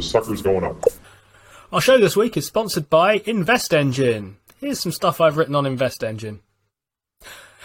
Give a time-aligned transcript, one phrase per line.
[0.00, 0.82] The sucker's going up.
[1.74, 4.38] Our show this week is sponsored by Invest Engine.
[4.56, 6.40] Here's some stuff I've written on Invest Engine.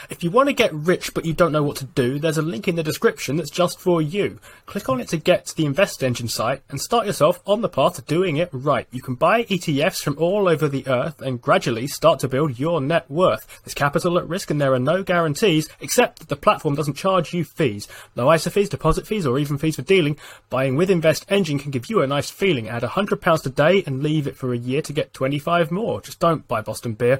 [0.10, 2.42] If you want to get rich but you don't know what to do, there's a
[2.42, 4.40] link in the description that's just for you.
[4.66, 7.70] Click on it to get to the Invest Engine site and start yourself on the
[7.70, 8.88] path to doing it right.
[8.92, 12.82] You can buy ETFs from all over the earth and gradually start to build your
[12.82, 13.62] net worth.
[13.64, 17.34] There's capital at risk and there are no guarantees except that the platform doesn't charge
[17.34, 17.88] you fees.
[18.16, 20.18] No ISA fees, deposit fees or even fees for dealing.
[20.50, 22.70] Buying with Invest Engine can give you a nice feeling.
[22.70, 26.02] Add £100 today and leave it for a year to get 25 more.
[26.02, 27.20] Just don't buy Boston beer.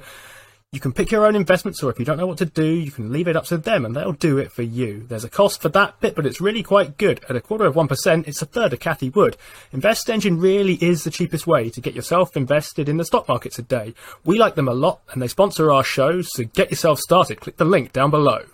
[0.72, 2.90] You can pick your own investments, or if you don't know what to do, you
[2.90, 5.06] can leave it up to them and they'll do it for you.
[5.08, 7.24] There's a cost for that bit, but it's really quite good.
[7.28, 9.36] At a quarter of 1%, it's a third of Cathie Wood.
[9.72, 13.52] Invest Engine really is the cheapest way to get yourself invested in the stock market
[13.52, 13.94] today.
[14.24, 17.40] We like them a lot and they sponsor our shows, so get yourself started.
[17.40, 18.44] Click the link down below.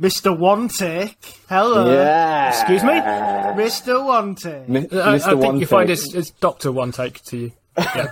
[0.00, 0.36] Mr.
[0.38, 1.40] One Take.
[1.48, 1.90] Hello.
[1.92, 2.50] Yeah.
[2.50, 2.92] Excuse me?
[2.92, 4.04] Mr.
[4.06, 4.68] One Take.
[4.68, 7.52] Mi- I, I think One you find it's, it's Doctor One Take to you.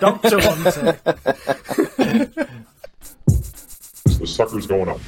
[0.00, 0.38] Dr.
[0.38, 1.04] One Take.
[4.18, 5.00] The sucker's going up.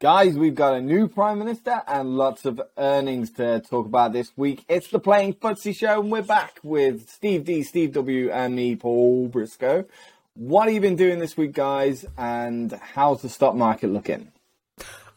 [0.00, 4.30] Guys, we've got a new Prime Minister and lots of earnings to talk about this
[4.36, 4.64] week.
[4.68, 8.76] It's the Playing Footsie Show, and we're back with Steve D, Steve W, and me,
[8.76, 9.86] Paul Briscoe.
[10.34, 14.30] What have you been doing this week, guys, and how's the stock market looking?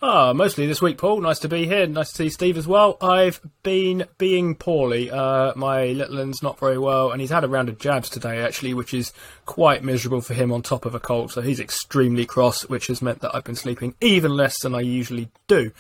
[0.03, 1.21] Ah, mostly this week, Paul.
[1.21, 1.85] Nice to be here.
[1.85, 2.97] Nice to see Steve as well.
[3.01, 5.11] I've been being poorly.
[5.11, 8.39] Uh, my little one's not very well, and he's had a round of jabs today,
[8.41, 9.13] actually, which is
[9.45, 11.31] quite miserable for him on top of a cold.
[11.31, 14.79] So he's extremely cross, which has meant that I've been sleeping even less than I
[14.79, 15.71] usually do.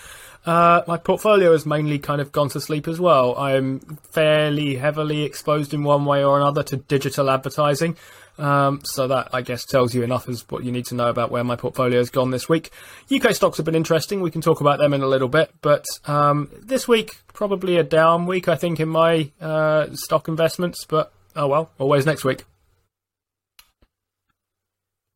[0.45, 3.35] Uh, my portfolio has mainly kind of gone to sleep as well.
[3.37, 3.79] I'm
[4.11, 7.97] fairly heavily exposed in one way or another to digital advertising.
[8.37, 11.29] Um, so that I guess tells you enough as what you need to know about
[11.31, 12.71] where my portfolio has gone this week.
[13.13, 14.21] UK stocks have been interesting.
[14.21, 17.83] We can talk about them in a little bit, but um, this week probably a
[17.83, 20.85] down week I think in my uh, stock investments.
[20.85, 22.45] But oh well, always next week.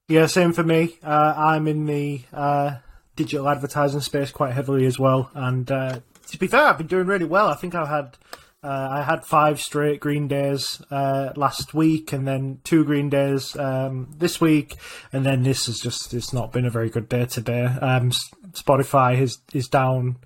[0.08, 0.98] Yeah, same for me.
[1.04, 2.78] Uh, I'm in the uh,
[3.16, 5.32] digital advertising space quite heavily as well.
[5.34, 7.48] And uh, to be fair, I've been doing really well.
[7.48, 8.18] I think I've had.
[8.66, 13.56] Uh, I had five straight green days uh, last week, and then two green days
[13.56, 14.74] um, this week,
[15.14, 17.66] and then this has just—it's not been a very good day today.
[17.66, 18.12] Um,
[18.54, 20.18] Spotify is is down,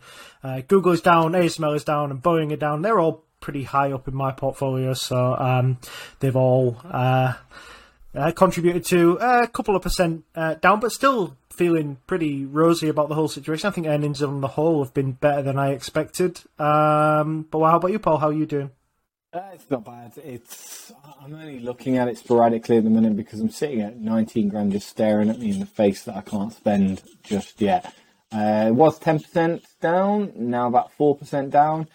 [0.41, 2.81] uh, Google is down, ASML is down, and Boeing are down.
[2.81, 5.77] They're all pretty high up in my portfolio, so um,
[6.21, 6.77] they've all
[8.15, 13.09] uh, contributed to a couple of percent uh, down, but still feeling pretty rosy about
[13.09, 13.67] the whole situation.
[13.67, 16.41] I think earnings on the whole have been better than I expected.
[16.57, 18.17] Um, but how about you, Paul?
[18.17, 18.71] How are you doing?
[19.31, 20.13] Uh, it's not bad.
[20.17, 24.49] It's I'm only looking at it sporadically at the minute because I'm sitting at 19
[24.49, 27.93] grand just staring at me in the face that I can't spend just yet.
[28.31, 31.87] Uh, it was 10% down, now about 4% down.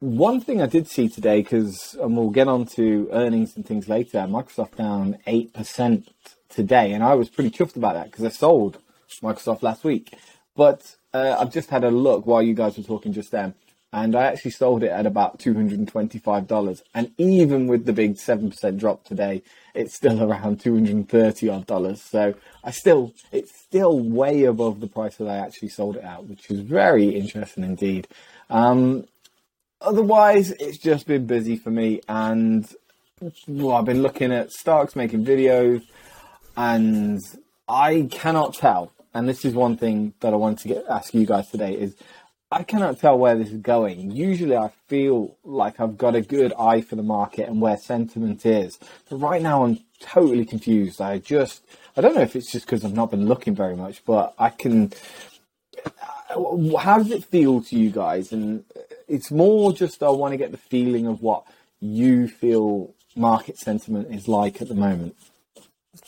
[0.00, 3.88] One thing I did see today, because and we'll get on to earnings and things
[3.88, 6.08] later, Microsoft down 8%
[6.50, 8.76] today, and I was pretty chuffed about that because I sold
[9.22, 10.12] Microsoft last week.
[10.54, 13.54] But uh, I've just had a look while you guys were talking just then,
[13.90, 16.82] and I actually sold it at about $225.
[16.94, 19.42] And even with the big 7% drop today,
[19.74, 22.02] it's still around 230 odd dollars.
[22.02, 26.24] So I still, it's still way above the price that I actually sold it at,
[26.24, 28.08] which is very interesting indeed.
[28.50, 29.06] Um,
[29.80, 32.68] otherwise, it's just been busy for me, and
[33.46, 35.82] well, I've been looking at stocks, making videos,
[36.56, 37.20] and
[37.68, 38.92] I cannot tell.
[39.14, 41.96] And this is one thing that I wanted to get ask you guys today is
[42.52, 44.10] I cannot tell where this is going.
[44.10, 48.44] Usually, I feel like I've got a good eye for the market and where sentiment
[48.44, 48.78] is,
[49.08, 51.00] but right now I'm totally confused.
[51.00, 51.64] I just
[51.96, 54.50] I don't know if it's just because I've not been looking very much, but I
[54.50, 54.92] can
[55.84, 58.32] uh, how does it feel to you guys?
[58.32, 61.44] And uh, it's more just I want to get the feeling of what
[61.80, 65.16] you feel market sentiment is like at the moment.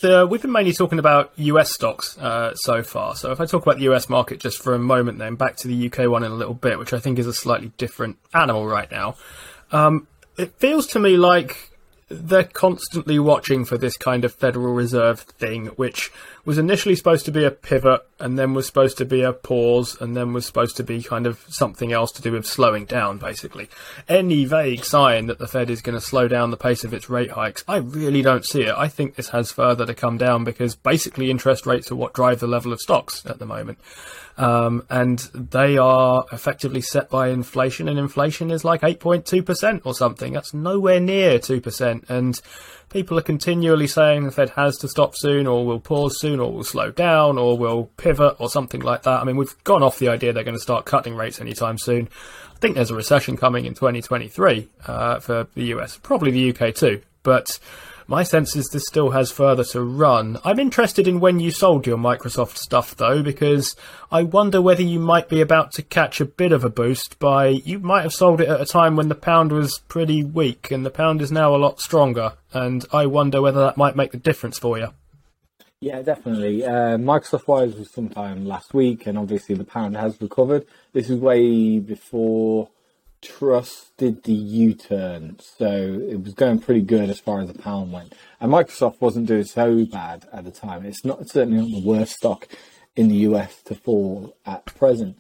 [0.01, 3.17] The, we've been mainly talking about US stocks uh, so far.
[3.17, 5.69] So if I talk about the US market just for a moment, then back to
[5.69, 8.67] the UK one in a little bit, which I think is a slightly different animal
[8.67, 9.17] right now.
[9.73, 10.07] Um,
[10.37, 11.71] it feels to me like
[12.09, 16.11] they're constantly watching for this kind of Federal Reserve thing, which
[16.49, 20.01] was initially supposed to be a pivot and then was supposed to be a pause
[20.01, 23.19] and then was supposed to be kind of something else to do with slowing down,
[23.19, 23.69] basically.
[24.09, 27.11] Any vague sign that the Fed is going to slow down the pace of its
[27.11, 28.75] rate hikes, I really don't see it.
[28.75, 32.41] I think this has further to come down because basically interest rates are what drive
[32.41, 33.77] the level of stocks at the moment.
[34.39, 40.33] Um, and they are effectively set by inflation, and inflation is like 8.2% or something.
[40.33, 42.09] That's nowhere near 2%.
[42.09, 42.41] And
[42.89, 46.53] people are continually saying the Fed has to stop soon, or will pause soon, or
[46.53, 49.21] will slow down, or will pivot, or something like that.
[49.21, 52.09] I mean, we've gone off the idea they're going to start cutting rates anytime soon.
[52.55, 56.75] I think there's a recession coming in 2023 uh, for the US, probably the UK
[56.75, 57.03] too.
[57.23, 57.59] But
[58.09, 60.39] my sense is this still has further to run.
[60.43, 63.77] I'm interested in when you sold your Microsoft stuff though, because
[64.11, 67.49] I wonder whether you might be about to catch a bit of a boost by
[67.49, 70.87] you might have sold it at a time when the pound was pretty weak and
[70.87, 72.33] the pound is now a lot stronger.
[72.55, 74.89] And I wonder whether that might make the difference for you.
[75.81, 76.65] Yeah, definitely.
[76.65, 80.67] Uh, Microsoft Wires was sometime last week, and obviously the pound has recovered.
[80.93, 82.71] This is way before
[83.21, 87.93] Truss did the U-turn, so it was going pretty good as far as the pound
[87.93, 88.15] went.
[88.41, 90.85] And Microsoft wasn't doing so bad at the time.
[90.87, 92.49] It's not certainly not the worst stock
[92.95, 95.19] in the US to fall at present,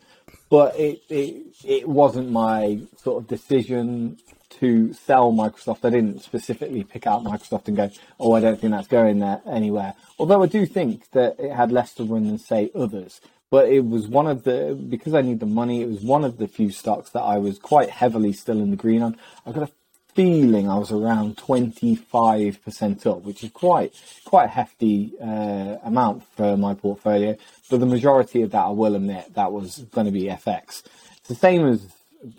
[0.48, 4.18] but it it it wasn't my sort of decision
[4.50, 5.84] to sell Microsoft.
[5.84, 9.42] I didn't specifically pick out Microsoft and go, oh, I don't think that's going there
[9.46, 9.94] anywhere.
[10.18, 13.86] Although I do think that it had less to run than say others but it
[13.86, 15.82] was one of the because I need the money.
[15.82, 18.76] It was one of the few stocks that I was quite heavily still in the
[18.76, 19.16] green on.
[19.46, 19.72] I got a
[20.14, 25.76] feeling I was around twenty five percent up, which is quite quite a hefty uh,
[25.84, 27.36] amount for my portfolio.
[27.70, 30.82] But the majority of that, I will admit, that was going to be FX.
[31.18, 31.86] It's the same as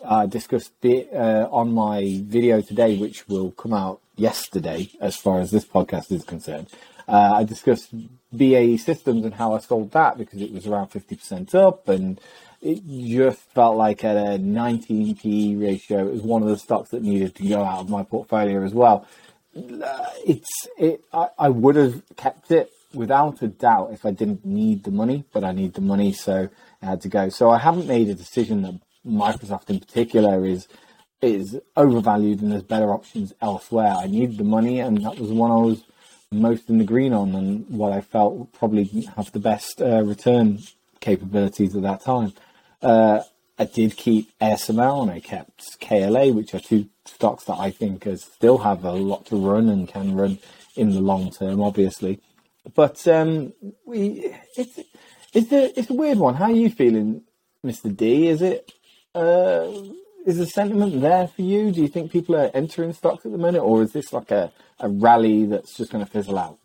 [0.04, 5.52] uh, discussed uh, on my video today, which will come out yesterday, as far as
[5.52, 6.68] this podcast is concerned.
[7.08, 7.94] Uh, I discussed
[8.36, 12.20] BAE Systems and how I sold that because it was around 50% up and
[12.62, 16.90] it just felt like at a 19 PE ratio, it was one of the stocks
[16.90, 19.08] that needed to go out of my portfolio as well.
[19.56, 21.02] It's it.
[21.14, 25.24] I, I would have kept it without a doubt if I didn't need the money,
[25.34, 26.50] but I need the money, so
[26.82, 27.30] I had to go.
[27.30, 30.68] So I haven't made a decision that Microsoft in particular is
[31.22, 33.94] is overvalued and there's better options elsewhere.
[33.98, 35.84] I need the money, and that was one I was
[36.32, 38.86] most in the green on and what I felt probably
[39.16, 40.60] have the best uh, return
[41.00, 42.34] capabilities at that time.
[42.84, 43.22] Uh,
[43.58, 48.08] I did keep ASML and I kept KLA, which are two stocks that I think
[48.18, 50.38] still have a lot to run and can run
[50.76, 52.20] in the long term, obviously.
[52.76, 53.54] But um,
[53.86, 54.80] we, it's
[55.34, 56.36] it's a it's a weird one.
[56.36, 57.24] How are you feeling,
[57.64, 58.28] Mister D?
[58.28, 58.72] Is it
[59.16, 59.68] uh,
[60.26, 61.72] is the sentiment there for you?
[61.72, 64.52] Do you think people are entering stocks at the minute, or is this like a,
[64.80, 66.58] a rally that's just going to fizzle out?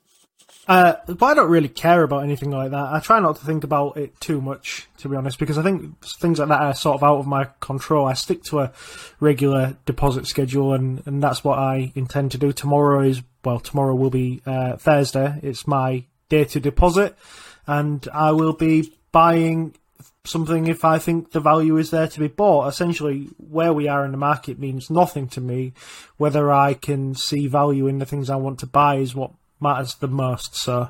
[0.66, 2.92] Uh, but I don't really care about anything like that.
[2.92, 6.02] I try not to think about it too much, to be honest, because I think
[6.04, 8.06] things like that are sort of out of my control.
[8.06, 8.72] I stick to a
[9.20, 12.52] regular deposit schedule, and, and that's what I intend to do.
[12.52, 15.38] Tomorrow is, well, tomorrow will be uh, Thursday.
[15.42, 17.14] It's my day to deposit,
[17.66, 19.74] and I will be buying
[20.24, 22.68] something if I think the value is there to be bought.
[22.68, 25.72] Essentially, where we are in the market means nothing to me.
[26.16, 29.32] Whether I can see value in the things I want to buy is what
[29.64, 30.54] matters the most.
[30.54, 30.88] So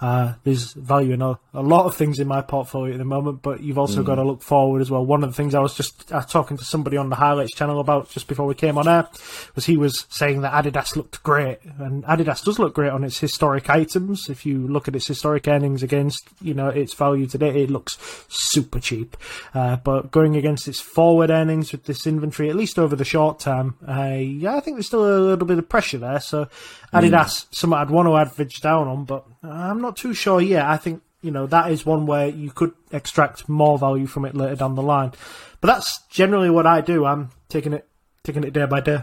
[0.00, 3.40] uh, there's value in a, a, lot of things in my portfolio at the moment,
[3.40, 4.06] but you've also mm.
[4.06, 5.06] got to look forward as well.
[5.06, 7.80] One of the things I was just uh, talking to somebody on the highlights channel
[7.80, 9.08] about just before we came on air
[9.54, 13.18] was he was saying that Adidas looked great, and Adidas does look great on its
[13.18, 14.28] historic items.
[14.28, 17.96] If you look at its historic earnings against you know its value today, it looks
[18.28, 19.16] super cheap.
[19.54, 23.38] Uh, but going against its forward earnings with this inventory, at least over the short
[23.38, 26.20] term, uh, yeah, I think there's still a little bit of pressure there.
[26.20, 26.48] So
[26.92, 27.54] Adidas, mm.
[27.54, 30.64] something I'd want to average down on, but I'm not too sure yet.
[30.64, 34.34] I think you know that is one where you could extract more value from it
[34.34, 35.12] later down the line.
[35.60, 37.04] But that's generally what I do.
[37.04, 37.86] I'm taking it
[38.22, 39.02] taking it day by day.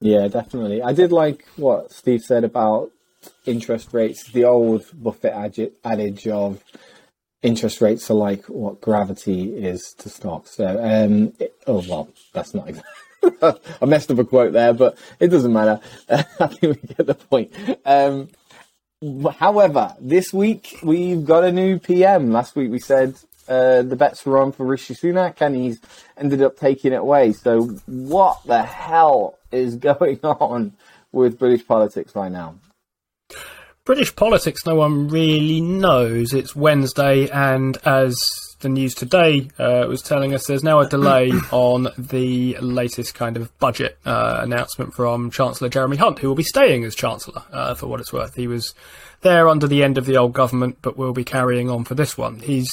[0.00, 0.82] Yeah, definitely.
[0.82, 2.90] I did like what Steve said about
[3.46, 4.30] interest rates.
[4.30, 5.32] The old Buffett
[5.84, 6.62] adage of
[7.42, 10.56] interest rates are like what gravity is to stocks.
[10.56, 12.92] So, um, it, oh well, that's not exactly.
[13.42, 15.80] I messed up a quote there, but it doesn't matter.
[16.08, 17.52] I think we get the point.
[17.84, 18.28] Um,
[19.38, 22.32] however, this week we've got a new PM.
[22.32, 23.14] Last week we said
[23.48, 25.80] uh, the bets were on for Rishi Sunak, and he's
[26.16, 27.32] ended up taking it away.
[27.32, 30.72] So, what the hell is going on
[31.12, 32.56] with British politics right now?
[33.84, 36.32] British politics, no one really knows.
[36.32, 38.16] It's Wednesday, and as
[38.64, 43.36] the news today uh, was telling us there's now a delay on the latest kind
[43.36, 47.74] of budget uh, announcement from Chancellor Jeremy Hunt, who will be staying as Chancellor uh,
[47.74, 48.34] for what it's worth.
[48.34, 48.74] He was
[49.20, 52.16] there under the end of the old government, but will be carrying on for this
[52.16, 52.40] one.
[52.40, 52.70] He's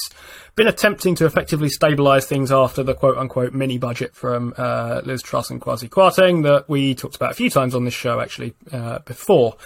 [0.56, 5.22] been attempting to effectively stabilise things after the quote unquote mini budget from uh, Liz
[5.22, 8.54] Truss and Kwasi Kwarteng that we talked about a few times on this show actually
[8.72, 9.56] uh, before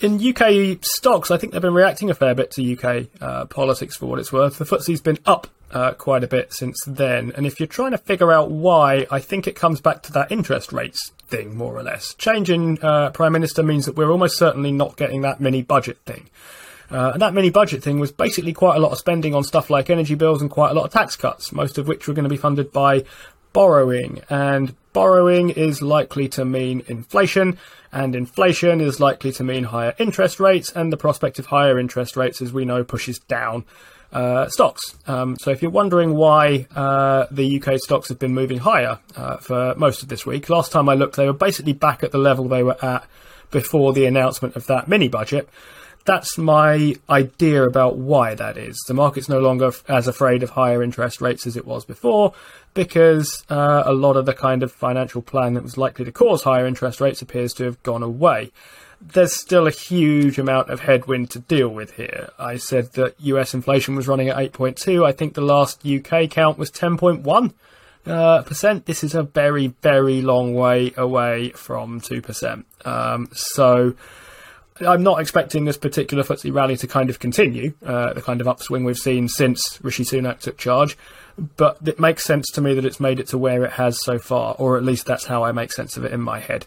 [0.00, 3.96] in UK stocks, I think they've been reacting a fair bit to UK uh, politics
[3.96, 4.58] for what it's worth.
[4.58, 7.98] The FTSE's been up uh, quite a bit since then, and if you're trying to
[7.98, 11.82] figure out why, I think it comes back to that interest rates thing, more or
[11.82, 12.14] less.
[12.14, 16.28] Changing uh, Prime Minister means that we're almost certainly not getting that mini budget thing.
[16.88, 19.70] Uh, and that mini budget thing was basically quite a lot of spending on stuff
[19.70, 22.22] like energy bills and quite a lot of tax cuts, most of which were going
[22.22, 23.04] to be funded by
[23.56, 24.20] borrowing.
[24.28, 27.56] And borrowing is likely to mean inflation,
[27.90, 32.18] and inflation is likely to mean higher interest rates, and the prospect of higher interest
[32.18, 33.64] rates, as we know, pushes down
[34.12, 34.94] uh, stocks.
[35.06, 39.38] Um, so if you're wondering why uh, the UK stocks have been moving higher uh,
[39.38, 42.18] for most of this week, last time I looked, they were basically back at the
[42.18, 43.06] level they were at
[43.50, 45.48] before the announcement of that mini budget.
[46.06, 48.80] That's my idea about why that is.
[48.86, 52.32] The market's no longer as afraid of higher interest rates as it was before
[52.74, 56.44] because uh, a lot of the kind of financial plan that was likely to cause
[56.44, 58.52] higher interest rates appears to have gone away.
[59.00, 62.30] There's still a huge amount of headwind to deal with here.
[62.38, 65.04] I said that US inflation was running at 8.2.
[65.04, 67.52] I think the last UK count was 10.1
[68.06, 68.86] uh, percent.
[68.86, 72.64] This is a very, very long way away from 2%.
[72.86, 73.96] Um, so
[74.80, 78.48] I'm not expecting this particular FTSE rally to kind of continue, uh, the kind of
[78.48, 80.96] upswing we've seen since Rishi Sunak took charge.
[81.56, 84.18] But it makes sense to me that it's made it to where it has so
[84.18, 86.66] far, or at least that's how I make sense of it in my head.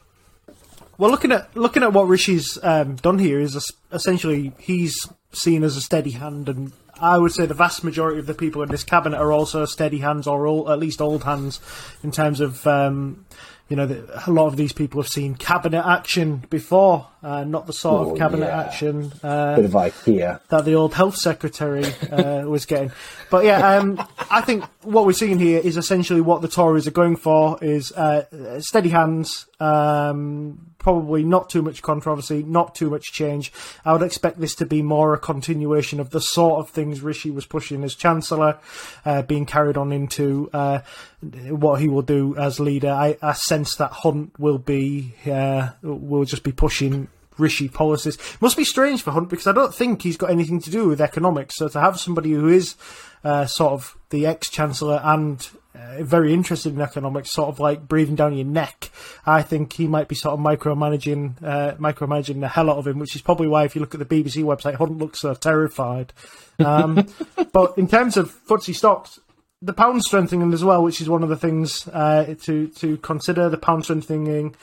[0.98, 5.78] Well, looking at looking at what Rishi's um, done here is essentially he's seen as
[5.78, 8.84] a steady hand, and I would say the vast majority of the people in this
[8.84, 11.62] cabinet are also steady hands, or all, at least old hands,
[12.04, 13.25] in terms of um,
[13.70, 17.74] you know, a lot of these people have seen cabinet action before, uh, not the
[17.74, 18.62] sort Oh, of cabinet yeah.
[18.62, 20.40] action uh, Bit of IKEA.
[20.50, 22.92] that the old health secretary uh, was getting.
[23.30, 26.92] But yeah, um, I think what we're seeing here is essentially what the Tories are
[26.92, 33.12] going for is uh, steady hands, um, probably not too much controversy, not too much
[33.12, 33.51] change.
[33.86, 37.29] I would expect this to be more a continuation of the sort of things Rishi
[37.29, 38.57] was pushing as Chancellor,
[39.05, 40.79] uh, being carried on into uh,
[41.21, 42.91] what he will do as leader.
[42.91, 47.09] I, I sense that Hunt will be uh, will just be pushing
[47.39, 48.15] Rishi policies.
[48.15, 50.88] It Must be strange for Hunt because I don't think he's got anything to do
[50.88, 51.55] with economics.
[51.58, 52.75] So to have somebody who is
[53.24, 57.88] uh, sort of the ex chancellor and uh, very interested in economics, sort of like
[57.88, 58.91] breathing down your neck,
[59.25, 63.00] I think he might be sort of micromanaging, uh, micromanaging the hell out of him.
[63.00, 66.13] Which is probably why, if you look at the BBC website, Hunt looks so terrified.
[66.60, 67.08] Um,
[67.53, 69.19] but in terms of FTSE stocks,
[69.62, 73.50] the pound strengthening as well, which is one of the things uh, to to consider.
[73.50, 74.55] The pound strengthening.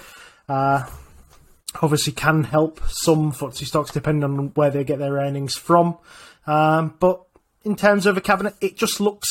[0.49, 0.85] Uh,
[1.83, 5.99] obviously can help some FTSE stocks depending on where they get their earnings from.
[6.47, 7.23] Um, but
[7.65, 9.29] in terms of a cabinet, it just looks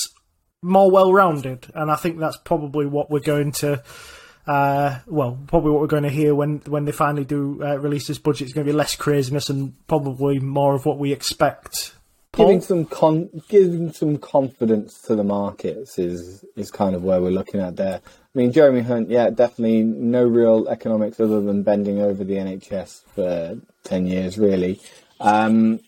[0.61, 3.83] more well rounded, and I think that's probably what we're going to.
[4.47, 8.07] Uh, well, probably what we're going to hear when when they finally do uh, release
[8.07, 11.93] this budget is going to be less craziness and probably more of what we expect.
[12.35, 12.47] Paul?
[12.47, 17.31] Giving some con- giving some confidence to the markets is is kind of where we're
[17.31, 18.01] looking at there.
[18.03, 23.03] I mean, Jeremy Hunt, yeah, definitely no real economics other than bending over the NHS
[23.15, 24.81] for ten years, really.
[25.21, 25.79] Um,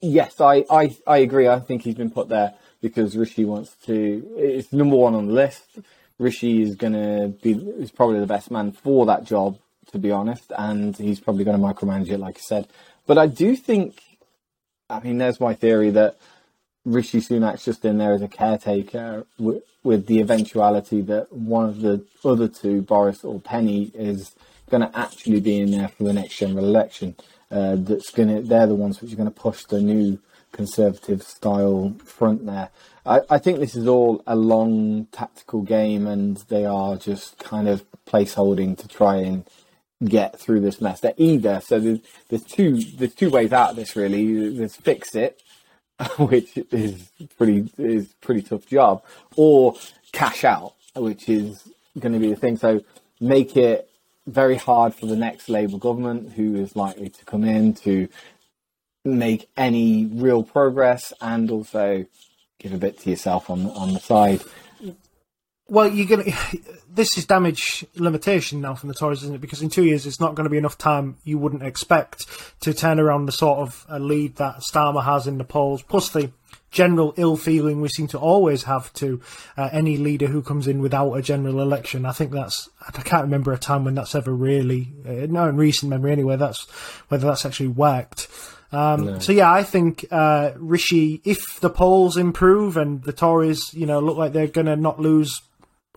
[0.00, 1.46] yes, I, I I agree.
[1.46, 4.34] I think he's been put there because Rishi wants to.
[4.36, 5.78] It's number one on the list.
[6.18, 9.58] Rishi is going to be is probably the best man for that job,
[9.92, 12.66] to be honest, and he's probably going to micromanage it, like I said.
[13.06, 14.02] But I do think
[14.90, 16.16] I mean, there's my theory that
[16.84, 21.80] Rishi Sunak's just in there as a caretaker with, with the eventuality that one of
[21.80, 24.34] the other two, Boris or Penny, is
[24.70, 27.16] going to actually be in there for the next general election.
[27.50, 30.18] Uh, that's going to, they're the ones which are going to push the new
[30.52, 32.70] conservative style front there.
[33.04, 37.68] I, I think this is all a long tactical game and they are just kind
[37.68, 39.44] of placeholding to try and
[40.04, 41.00] get through this mess.
[41.00, 44.50] They're either so there's, there's two there's two ways out of this really.
[44.50, 45.42] There's fix it,
[46.18, 49.02] which is pretty is pretty tough job,
[49.36, 49.74] or
[50.12, 52.56] cash out, which is going to be the thing.
[52.56, 52.82] So
[53.20, 53.90] make it
[54.26, 58.08] very hard for the next Labour government, who is likely to come in to
[59.04, 62.04] make any real progress, and also
[62.58, 64.42] give a bit to yourself on on the side.
[65.68, 66.32] Well, you're gonna.
[66.90, 69.40] This is damage limitation now from the Tories, isn't it?
[69.40, 71.16] Because in two years, it's not going to be enough time.
[71.22, 72.26] You wouldn't expect
[72.62, 76.08] to turn around the sort of uh, lead that Starmer has in the polls, plus
[76.08, 76.32] the
[76.72, 79.20] general ill feeling we seem to always have to
[79.56, 82.04] uh, any leader who comes in without a general election.
[82.04, 85.56] I think that's I can't remember a time when that's ever really, uh, no, in
[85.56, 86.34] recent memory anyway.
[86.34, 86.68] That's
[87.08, 88.26] whether that's actually worked.
[88.72, 89.18] Um, no.
[89.20, 94.00] So yeah, I think uh, Rishi, if the polls improve and the Tories, you know,
[94.00, 95.40] look like they're going to not lose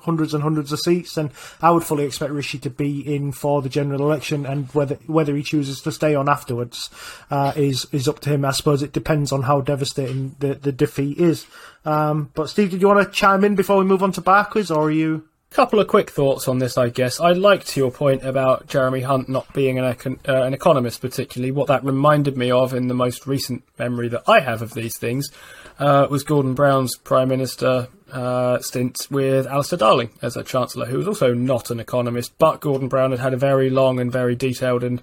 [0.03, 1.31] hundreds and hundreds of seats, then
[1.61, 5.35] I would fully expect Rishi to be in for the general election, and whether whether
[5.35, 6.89] he chooses to stay on afterwards
[7.29, 8.45] uh, is is up to him.
[8.45, 11.45] I suppose it depends on how devastating the the defeat is.
[11.85, 14.71] Um, but Steve, did you want to chime in before we move on to Barclays,
[14.71, 15.27] or are you?
[15.51, 17.19] Couple of quick thoughts on this, I guess.
[17.19, 21.51] I liked your point about Jeremy Hunt not being an, econ- uh, an economist, particularly.
[21.51, 24.97] What that reminded me of in the most recent memory that I have of these
[24.97, 25.29] things
[25.77, 30.97] uh, was Gordon Brown's Prime Minister uh, stint with Alistair Darling as a Chancellor, who
[30.97, 34.35] was also not an economist, but Gordon Brown had had a very long and very
[34.35, 35.01] detailed and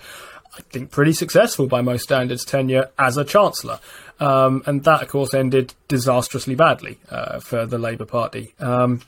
[0.57, 3.81] I think pretty successful by most standards tenure as a Chancellor.
[4.19, 8.55] Um, and that, of course, ended disastrously badly uh, for the Labour Party.
[8.59, 9.03] Um,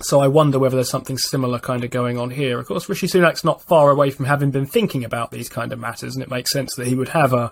[0.00, 2.60] so I wonder whether there's something similar kind of going on here.
[2.60, 5.80] Of course, Rishi Sunak's not far away from having been thinking about these kind of
[5.80, 7.50] matters, and it makes sense that he would have a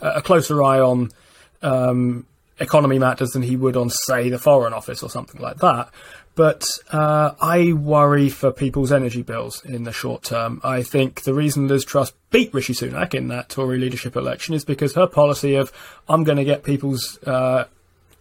[0.00, 1.10] a closer eye on
[1.62, 2.26] um,
[2.58, 5.90] economy matters than he would on, say, the Foreign Office or something like that.
[6.34, 10.60] But uh, I worry for people's energy bills in the short term.
[10.64, 14.64] I think the reason Liz Truss beat Rishi Sunak in that Tory leadership election is
[14.64, 15.72] because her policy of
[16.08, 17.66] I'm going to get people's uh,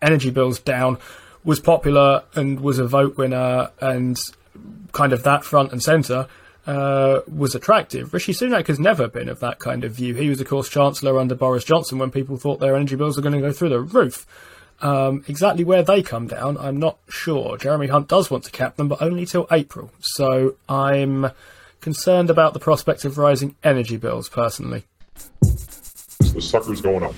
[0.01, 0.99] energy bills down
[1.43, 4.17] was popular and was a vote winner and
[4.91, 6.27] kind of that front and centre
[6.65, 8.13] uh, was attractive.
[8.13, 10.13] Rishi Sunak has never been of that kind of view.
[10.15, 13.24] He was, of course, Chancellor under Boris Johnson when people thought their energy bills were
[13.24, 14.25] going to go through the roof.
[14.82, 17.58] Um, exactly where they come down, I'm not sure.
[17.58, 19.91] Jeremy Hunt does want to cap them, but only till April.
[20.00, 21.32] So I'm
[21.79, 24.84] concerned about the prospect of rising energy bills, personally.
[25.41, 27.13] The sucker's going up.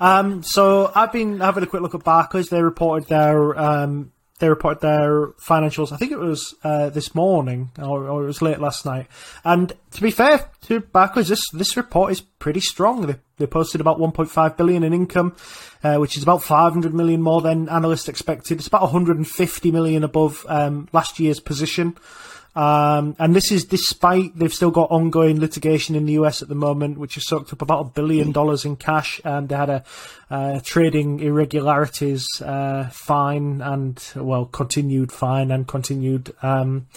[0.00, 2.48] Um, so I've been having a quick look at Barclays.
[2.48, 5.92] They reported their um, they reported their financials.
[5.92, 9.06] I think it was uh, this morning or, or, it was late last night.
[9.44, 13.06] And to be fair to Barclays, this this report is pretty strong.
[13.06, 15.36] They, they posted about 1.5 billion in income,
[15.84, 18.58] uh, which is about 500 million more than analysts expected.
[18.58, 21.96] It's about 150 million above um, last year's position.
[22.54, 26.54] Um, and this is despite they've still got ongoing litigation in the US at the
[26.54, 29.20] moment, which has sucked up about a billion dollars in cash.
[29.24, 29.84] And they had a
[30.30, 36.88] uh, trading irregularities uh, fine and well continued fine and continued um,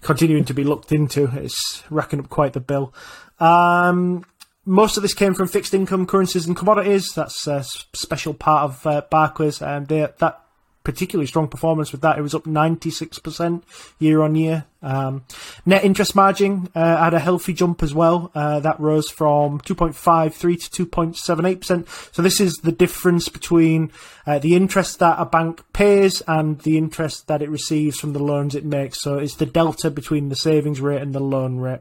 [0.00, 1.30] continuing to be looked into.
[1.34, 2.94] It's racking up quite the bill.
[3.40, 4.24] Um,
[4.64, 7.14] most of this came from fixed income currencies and commodities.
[7.14, 10.40] That's a special part of uh, Barclays, and they, that
[10.84, 12.18] particularly strong performance with that.
[12.18, 13.62] It was up 96%
[13.98, 14.64] year on year.
[14.82, 15.24] Um,
[15.66, 18.30] net interest margin uh, had a healthy jump as well.
[18.34, 22.14] Uh, that rose from 2.53 to 2.78%.
[22.14, 23.92] So this is the difference between
[24.26, 28.22] uh, the interest that a bank pays and the interest that it receives from the
[28.22, 29.00] loans it makes.
[29.00, 31.80] So it's the delta between the savings rate and the loan rate.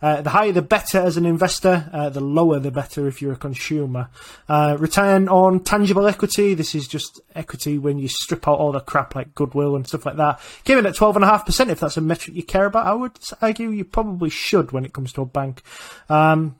[0.00, 3.32] Uh, the higher the better as an investor, uh, the lower the better if you're
[3.32, 4.08] a consumer.
[4.48, 8.80] Uh, return on tangible equity, this is just equity when you strip out all the
[8.80, 10.40] crap like goodwill and stuff like that.
[10.64, 12.86] Came in at 12.5% if that's a metric you care about.
[12.86, 15.62] I would argue you probably should when it comes to a bank.
[16.08, 16.56] Um,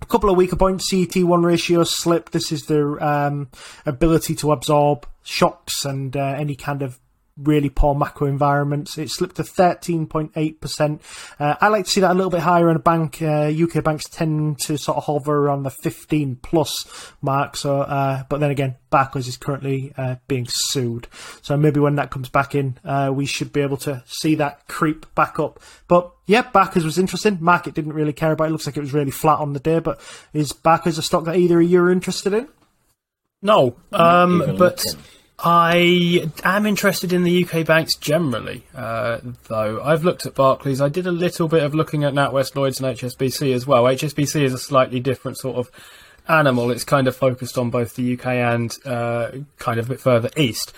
[0.00, 0.92] a couple of weaker points.
[0.92, 2.32] CET1 ratio slipped.
[2.32, 3.48] This is their um,
[3.86, 6.98] ability to absorb shocks and uh, any kind of
[7.36, 8.98] really poor macro environments.
[8.98, 11.00] It slipped to 13.8%.
[11.38, 13.22] Uh, I like to see that a little bit higher in a bank.
[13.22, 17.56] Uh, UK banks tend to sort of hover around the 15 plus mark.
[17.56, 21.08] So, uh, but then again, Barclays is currently uh, being sued.
[21.40, 24.68] So maybe when that comes back in, uh, we should be able to see that
[24.68, 25.60] creep back up.
[25.88, 27.38] But yeah, Barclays was interesting.
[27.40, 28.48] Market didn't really care about it.
[28.48, 29.78] it looks like it was really flat on the day.
[29.78, 30.00] But
[30.32, 32.48] is Barclays a stock that either of you are interested in?
[33.40, 34.84] No, um, but.
[35.44, 39.82] I am interested in the UK banks generally, uh, though.
[39.82, 40.80] I've looked at Barclays.
[40.80, 43.82] I did a little bit of looking at NatWest Lloyds and HSBC as well.
[43.84, 45.68] HSBC is a slightly different sort of
[46.28, 46.70] animal.
[46.70, 50.30] It's kind of focused on both the UK and uh, kind of a bit further
[50.36, 50.72] east.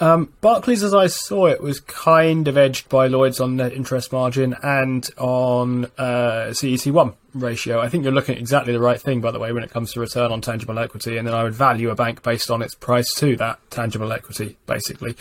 [0.00, 4.12] Um, Barclays, as I saw it, was kind of edged by Lloyd's on net interest
[4.12, 7.80] margin and on uh, CET1 ratio.
[7.80, 9.92] I think you're looking at exactly the right thing, by the way, when it comes
[9.92, 11.16] to return on tangible equity.
[11.16, 14.56] And then I would value a bank based on its price to that tangible equity,
[14.66, 15.16] basically.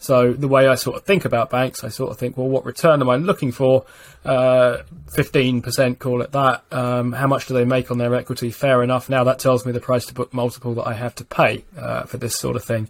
[0.00, 2.64] So the way I sort of think about banks, I sort of think, well, what
[2.64, 3.84] return am I looking for?
[4.24, 4.78] Uh,
[5.14, 6.64] 15%, call it that.
[6.70, 8.50] Um, how much do they make on their equity?
[8.50, 9.08] Fair enough.
[9.08, 12.04] Now that tells me the price to book multiple that I have to pay uh,
[12.04, 12.88] for this sort of thing.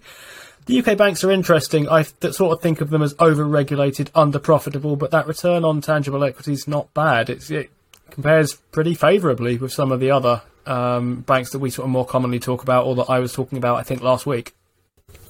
[0.67, 1.89] The UK banks are interesting.
[1.89, 6.53] I sort of think of them as over-regulated, under-profitable, but that return on tangible equity
[6.53, 7.31] is not bad.
[7.31, 7.71] It's, it
[8.11, 12.07] compares pretty favourably with some of the other um, banks that we sort of more
[12.07, 14.55] commonly talk about, or that I was talking about, I think last week.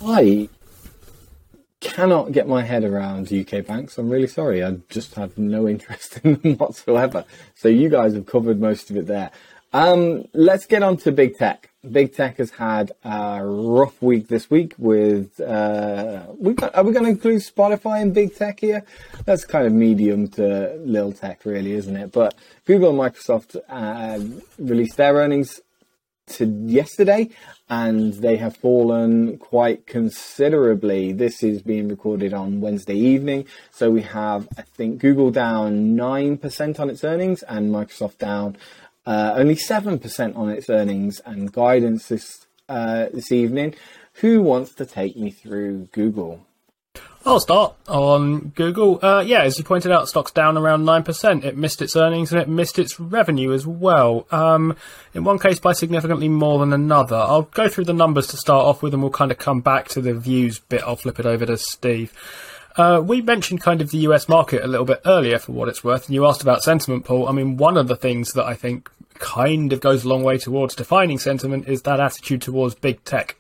[0.05, 0.49] I
[1.81, 3.97] cannot get my head around UK banks.
[3.97, 4.63] I'm really sorry.
[4.63, 7.25] I just have no interest in them whatsoever.
[7.55, 9.31] So you guys have covered most of it there.
[9.73, 11.71] Um, let's get on to big tech.
[11.89, 16.93] Big tech has had a rough week this week with, uh, we got, are we
[16.93, 18.85] going to include Spotify in big tech here?
[19.25, 22.13] That's kind of medium to little tech really, isn't it?
[22.13, 22.35] But
[22.67, 24.19] Google and Microsoft, uh,
[24.59, 25.61] released their earnings
[26.27, 27.31] to yesterday
[27.69, 31.13] and they have fallen quite considerably.
[31.13, 33.47] This is being recorded on Wednesday evening.
[33.71, 38.57] So we have, I think, Google down 9% on its earnings and Microsoft down
[39.07, 43.75] uh, only 7% on its earnings and guidance this, uh, this evening.
[44.15, 46.47] Who wants to take me through Google?
[47.25, 48.99] I'll start on Google.
[49.03, 51.45] Uh, yeah, as you pointed out, stock's down around 9%.
[51.45, 54.27] It missed its earnings and it missed its revenue as well.
[54.31, 54.75] Um,
[55.13, 57.17] in one case by significantly more than another.
[57.17, 59.89] I'll go through the numbers to start off with and we'll kind of come back
[59.89, 60.83] to the views bit.
[60.83, 62.13] I'll flip it over to Steve.
[62.81, 65.85] Uh, we mentioned kind of the US market a little bit earlier for what it's
[65.85, 67.29] worth, and you asked about sentiment, Paul.
[67.29, 70.39] I mean, one of the things that I think kind of goes a long way
[70.39, 73.37] towards defining sentiment is that attitude towards big tech.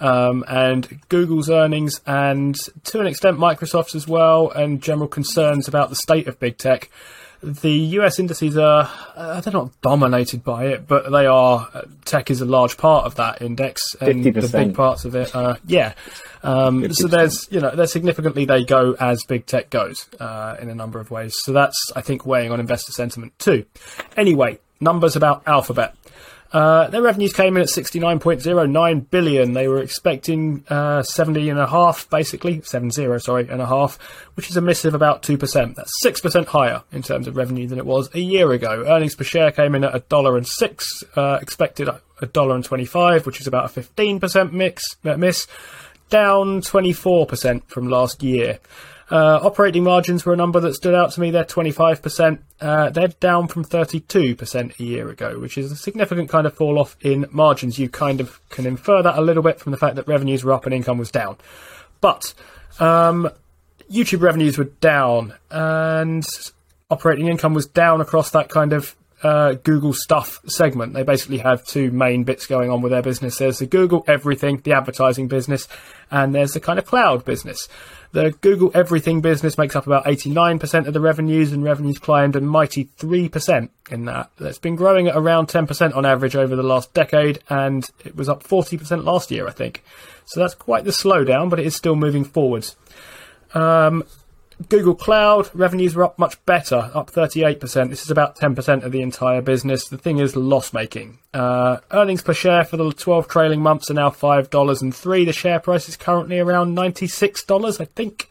[0.00, 5.88] Um, and Google's earnings, and to an extent Microsoft's as well, and general concerns about
[5.88, 6.90] the state of big tech.
[7.44, 12.30] The US indices are, uh, they're not dominated by it, but they are, uh, tech
[12.30, 14.50] is a large part of that index, and 50%.
[14.50, 15.92] the big parts of it, uh, yeah.
[16.42, 20.70] Um, so there's, you know, they're significantly, they go as big tech goes, uh, in
[20.70, 21.36] a number of ways.
[21.38, 23.66] So that's, I think, weighing on investor sentiment too.
[24.16, 25.94] Anyway, numbers about Alphabet.
[26.54, 29.54] Uh, their revenues came in at 69.09 billion.
[29.54, 33.98] They were expecting uh, 70 and a half, basically 70, sorry, and a half,
[34.34, 35.74] which is a miss of about 2%.
[35.74, 38.84] That's 6% higher in terms of revenue than it was a year ago.
[38.86, 42.64] Earnings per share came in at a dollar and six, uh, expected a dollar and
[42.64, 45.48] 25, which is about a 15% mix, uh, miss,
[46.08, 48.60] down 24% from last year.
[49.10, 51.30] Uh, operating margins were a number that stood out to me.
[51.30, 52.38] They're 25%.
[52.60, 56.78] Uh, they're down from 32% a year ago, which is a significant kind of fall
[56.78, 57.78] off in margins.
[57.78, 60.52] You kind of can infer that a little bit from the fact that revenues were
[60.52, 61.36] up and income was down.
[62.00, 62.32] But
[62.80, 63.30] um,
[63.90, 66.24] YouTube revenues were down and
[66.90, 70.92] operating income was down across that kind of uh, Google stuff segment.
[70.92, 73.38] They basically have two main bits going on with their business.
[73.38, 75.66] There's the Google everything, the advertising business,
[76.10, 77.68] and there's the kind of cloud business.
[78.12, 82.40] The Google everything business makes up about 89% of the revenues, and revenues climbed a
[82.40, 84.30] mighty 3% in that.
[84.38, 88.28] That's been growing at around 10% on average over the last decade, and it was
[88.28, 89.82] up 40% last year, I think.
[90.26, 92.76] So that's quite the slowdown, but it is still moving forwards.
[93.54, 94.04] Um,
[94.68, 97.90] Google Cloud revenues were up much better, up 38%.
[97.90, 99.88] This is about 10% of the entire business.
[99.88, 101.18] The thing is loss making.
[101.32, 105.26] Uh, earnings per share for the 12 trailing months are now $5.03.
[105.26, 108.30] The share price is currently around $96, I think,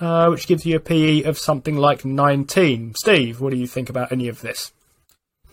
[0.00, 2.94] uh, which gives you a PE of something like 19.
[2.96, 4.72] Steve, what do you think about any of this?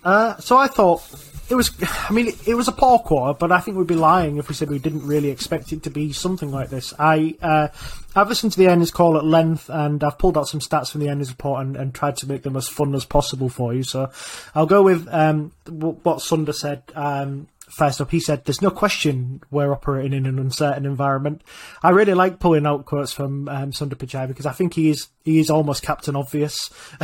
[0.03, 1.03] Uh, so I thought
[1.49, 1.71] it was.
[2.09, 4.49] I mean, it, it was a poor quarter, but I think we'd be lying if
[4.49, 6.93] we said we didn't really expect it to be something like this.
[6.97, 7.67] I uh,
[8.15, 11.01] I've listened to the earnings call at length, and I've pulled out some stats from
[11.01, 13.83] the earnings report and, and tried to make them as fun as possible for you.
[13.83, 14.11] So
[14.55, 16.83] I'll go with um, what Sundar said.
[16.95, 21.41] Um, First up, he said, "There's no question we're operating in an uncertain environment."
[21.81, 25.07] I really like pulling out quotes from um, Sundar Pichai because I think he is
[25.23, 26.69] he is almost Captain Obvious.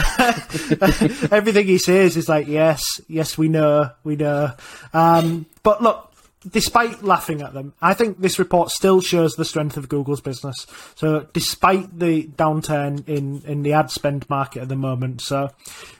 [1.32, 4.51] Everything he says is like, "Yes, yes, we know, we know."
[4.93, 6.08] Um, but look,
[6.51, 10.67] despite laughing at them, I think this report still shows the strength of Google's business.
[10.95, 15.49] So, despite the downturn in, in the ad spend market at the moment, so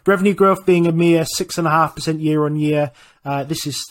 [0.06, 2.91] revenue growth being a mere six and a half percent year on year,
[3.25, 3.84] uh, this is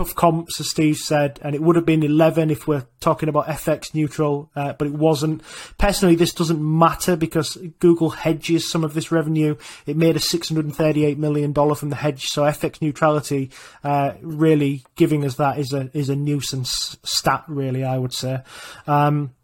[0.00, 3.46] tough comps, as Steve said, and it would have been 11 if we're talking about
[3.48, 5.42] FX neutral, uh, but it wasn't.
[5.76, 9.56] Personally, this doesn't matter because Google hedges some of this revenue.
[9.84, 13.50] It made a $638 million from the hedge, so FX neutrality
[13.84, 18.42] uh, really giving us that is a is a nuisance stat, really, I would say.
[18.86, 19.34] Um,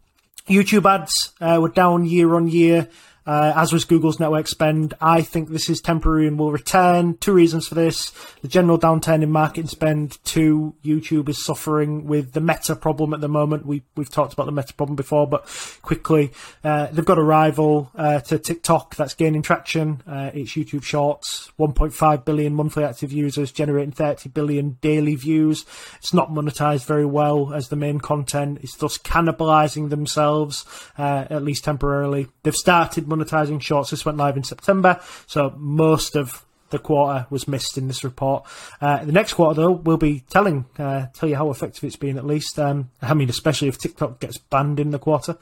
[0.49, 2.89] YouTube ads uh, were down year on year.
[3.27, 4.93] Uh, as was Google's network spend.
[5.01, 7.17] I think this is temporary and will return.
[7.17, 8.11] Two reasons for this.
[8.41, 10.17] The general downturn in marketing spend.
[10.23, 13.65] Two, YouTube is suffering with the meta problem at the moment.
[13.65, 15.45] We, we've talked about the meta problem before, but
[15.81, 16.31] quickly,
[16.63, 20.01] uh, they've got a rival uh, to TikTok that's gaining traction.
[20.07, 21.51] Uh, it's YouTube Shorts.
[21.59, 25.65] 1.5 billion monthly active users, generating 30 billion daily views.
[25.97, 28.59] It's not monetized very well as the main content.
[28.61, 30.65] It's thus cannibalizing themselves,
[30.97, 32.27] uh, at least temporarily.
[32.43, 33.89] They've started monetizing shorts.
[33.89, 38.45] This went live in September, so most of the quarter was missed in this report.
[38.81, 42.17] Uh, the next quarter, though, we'll be telling uh, tell you how effective it's been.
[42.17, 45.37] At least, um, I mean, especially if TikTok gets banned in the quarter.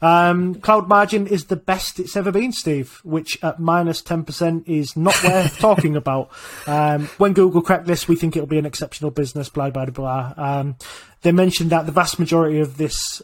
[0.00, 4.66] Um, cloud margin is the best it's ever been, Steve, which at minus ten percent
[4.66, 6.30] is not worth talking about.
[6.66, 9.48] Um, when Google crack this, we think it'll be an exceptional business.
[9.48, 10.34] Blah blah blah.
[10.36, 10.76] Um,
[11.22, 13.22] they mentioned that the vast majority of this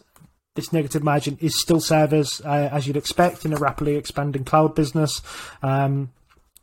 [0.59, 4.75] this negative margin is still servers, uh, as you'd expect in a rapidly expanding cloud
[4.75, 5.23] business.
[5.63, 6.11] Um,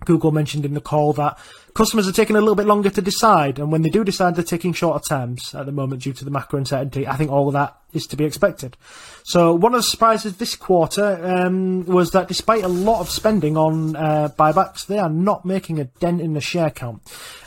[0.03, 1.39] Google mentioned in the call that
[1.75, 4.43] customers are taking a little bit longer to decide, and when they do decide, they're
[4.43, 7.05] taking shorter terms at the moment due to the macro uncertainty.
[7.05, 8.75] I think all of that is to be expected.
[9.23, 13.57] So, one of the surprises this quarter um, was that despite a lot of spending
[13.57, 17.01] on uh, buybacks, they are not making a dent in the share count,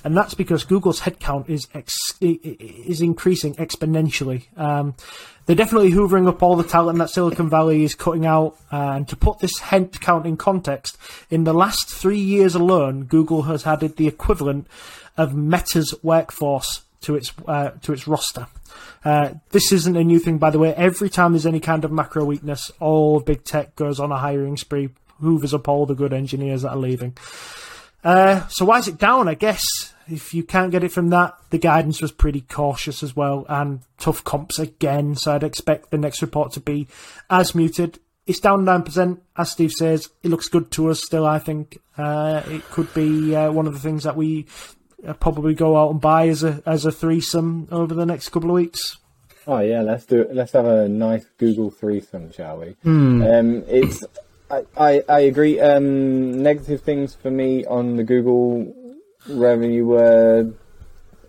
[0.04, 4.46] and that's because Google's headcount is ex- is increasing exponentially.
[4.58, 4.94] Um,
[5.48, 8.58] they're definitely hoovering up all the talent that Silicon Valley is cutting out.
[8.70, 10.98] And to put this headcount in context,
[11.30, 14.66] in the last three years alone, Google has added the equivalent
[15.16, 18.46] of Meta's workforce to its uh, to its roster.
[19.04, 20.74] Uh, this isn't a new thing, by the way.
[20.74, 24.56] Every time there's any kind of macro weakness, all big tech goes on a hiring
[24.56, 27.16] spree, hoovers up all the good engineers that are leaving.
[28.02, 29.28] Uh, so why is it down?
[29.28, 29.62] I guess
[30.08, 33.80] if you can't get it from that, the guidance was pretty cautious as well, and
[33.98, 35.14] tough comps again.
[35.14, 36.88] So I'd expect the next report to be
[37.30, 38.00] as muted.
[38.28, 40.10] It's down nine percent, as Steve says.
[40.22, 41.24] It looks good to us still.
[41.24, 44.44] I think uh, it could be uh, one of the things that we
[45.06, 48.50] uh, probably go out and buy as a as a threesome over the next couple
[48.50, 48.98] of weeks.
[49.46, 50.34] Oh yeah, let's do it.
[50.34, 52.76] Let's have a nice Google threesome, shall we?
[52.84, 53.38] Mm.
[53.38, 54.04] Um, it's
[54.50, 55.58] I, I, I agree.
[55.58, 58.74] Um, negative things for me on the Google
[59.26, 60.52] revenue were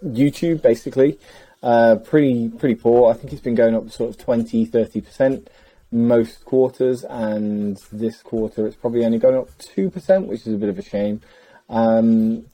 [0.05, 1.17] YouTube basically.
[1.63, 3.09] Uh, pretty pretty poor.
[3.09, 5.49] I think it's been going up sort of 20, 30 percent
[5.91, 10.57] most quarters, and this quarter it's probably only going up two percent, which is a
[10.57, 11.21] bit of a shame.
[11.69, 12.45] Um,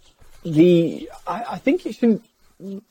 [0.43, 2.21] the I, I think it should.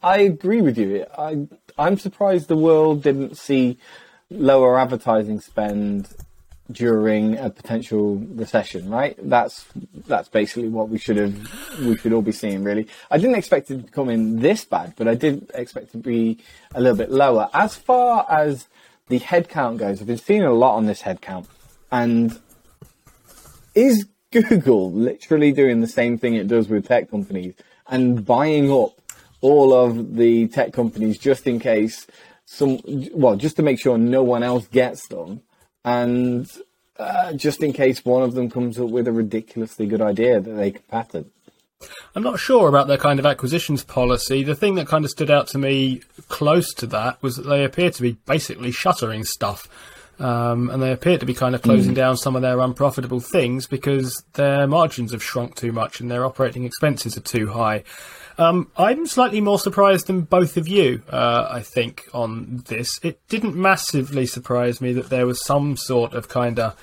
[0.02, 1.06] I agree with you.
[1.16, 1.46] I
[1.78, 3.78] I'm surprised the world didn't see
[4.30, 6.08] lower advertising spend
[6.70, 9.16] during a potential recession, right?
[9.22, 9.66] That's
[10.06, 12.88] that's basically what we should have we should all be seeing really.
[13.10, 16.38] I didn't expect it to come in this bad, but I did expect to be
[16.74, 17.50] a little bit lower.
[17.52, 18.66] As far as
[19.08, 21.46] the headcount goes, I've been seeing a lot on this headcount.
[21.90, 22.38] And
[23.74, 27.54] is Google literally doing the same thing it does with tech companies
[27.88, 28.92] and buying up
[29.40, 32.06] all of the tech companies just in case
[32.46, 32.80] some
[33.12, 35.42] well, just to make sure no one else gets them?
[35.84, 36.50] and
[36.98, 40.52] uh, just in case one of them comes up with a ridiculously good idea that
[40.52, 41.30] they can patent.
[42.14, 44.42] I'm not sure about their kind of acquisitions policy.
[44.42, 47.64] The thing that kind of stood out to me close to that was that they
[47.64, 49.68] appear to be basically shuttering stuff.
[50.20, 51.96] Um, and they appear to be kind of closing mm.
[51.96, 56.24] down some of their unprofitable things because their margins have shrunk too much and their
[56.24, 57.82] operating expenses are too high.
[58.36, 62.98] Um, I'm slightly more surprised than both of you, uh, I think, on this.
[63.02, 66.76] It didn't massively surprise me that there was some sort of kind of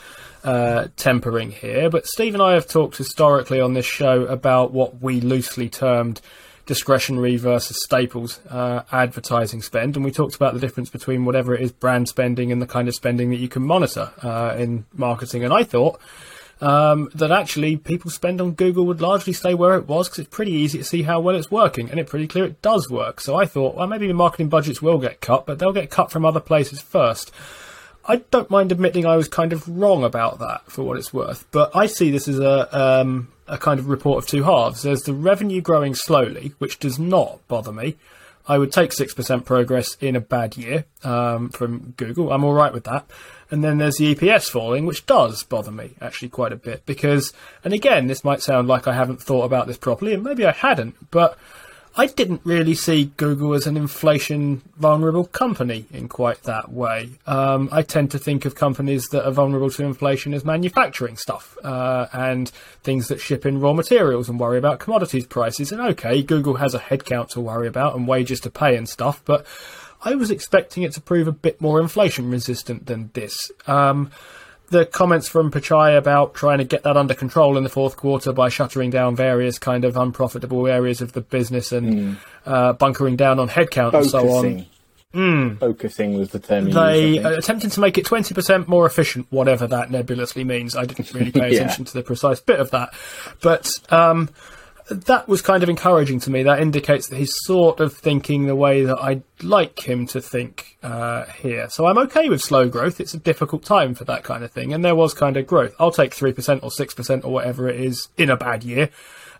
[0.43, 5.01] uh, tempering here, but Steve and I have talked historically on this show about what
[5.01, 6.21] we loosely termed
[6.65, 11.61] discretionary versus staples uh, advertising spend, and we talked about the difference between whatever it
[11.61, 15.43] is brand spending and the kind of spending that you can monitor uh, in marketing.
[15.43, 15.99] And I thought
[16.61, 20.35] um, that actually people spend on Google would largely stay where it was because it's
[20.35, 23.19] pretty easy to see how well it's working, and it's pretty clear it does work.
[23.19, 26.11] So I thought, well, maybe the marketing budgets will get cut, but they'll get cut
[26.11, 27.31] from other places first.
[28.05, 31.45] I don't mind admitting I was kind of wrong about that for what it's worth,
[31.51, 34.81] but I see this as a um, a kind of report of two halves.
[34.81, 37.97] There's the revenue growing slowly, which does not bother me.
[38.47, 42.31] I would take 6% progress in a bad year um, from Google.
[42.31, 43.05] I'm all right with that.
[43.51, 47.33] And then there's the EPS falling, which does bother me actually quite a bit because,
[47.63, 50.53] and again, this might sound like I haven't thought about this properly, and maybe I
[50.53, 51.37] hadn't, but
[51.95, 57.11] I didn't really see Google as an inflation vulnerable company in quite that way.
[57.27, 61.57] Um, I tend to think of companies that are vulnerable to inflation as manufacturing stuff
[61.63, 62.49] uh, and
[62.83, 65.73] things that ship in raw materials and worry about commodities prices.
[65.73, 69.21] And okay, Google has a headcount to worry about and wages to pay and stuff,
[69.25, 69.45] but
[70.03, 73.51] I was expecting it to prove a bit more inflation resistant than this.
[73.67, 74.11] Um,
[74.71, 78.31] the comments from Pichai about trying to get that under control in the fourth quarter
[78.31, 82.17] by shuttering down various kind of unprofitable areas of the business and mm.
[82.45, 83.99] uh, bunkering down on headcount Focusing.
[83.99, 84.65] and so on.
[85.13, 85.59] Mm.
[85.59, 86.69] Focusing was the term.
[86.69, 90.73] they used, attempted to make it twenty percent more efficient, whatever that nebulously means.
[90.73, 91.89] I didn't really pay attention yeah.
[91.89, 92.93] to the precise bit of that,
[93.41, 94.29] but um,
[94.93, 96.43] that was kind of encouraging to me.
[96.43, 100.77] That indicates that he's sort of thinking the way that I'd like him to think
[100.83, 101.69] uh, here.
[101.69, 102.99] So I'm okay with slow growth.
[102.99, 105.75] It's a difficult time for that kind of thing, and there was kind of growth.
[105.79, 108.89] I'll take three percent or six percent or whatever it is in a bad year.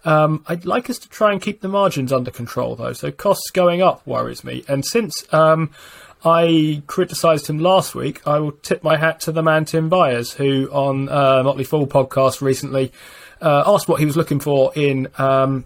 [0.04, 2.94] Um, I'd like us to try and keep the margins under control, though.
[2.94, 4.64] So costs going up worries me.
[4.68, 5.72] And since um,
[6.26, 10.34] I criticised him last week, I will tip my hat to the man Tim Beyers,
[10.34, 12.92] who on uh, Motley Fool podcast recently
[13.42, 15.66] uh, asked what he was looking for in um,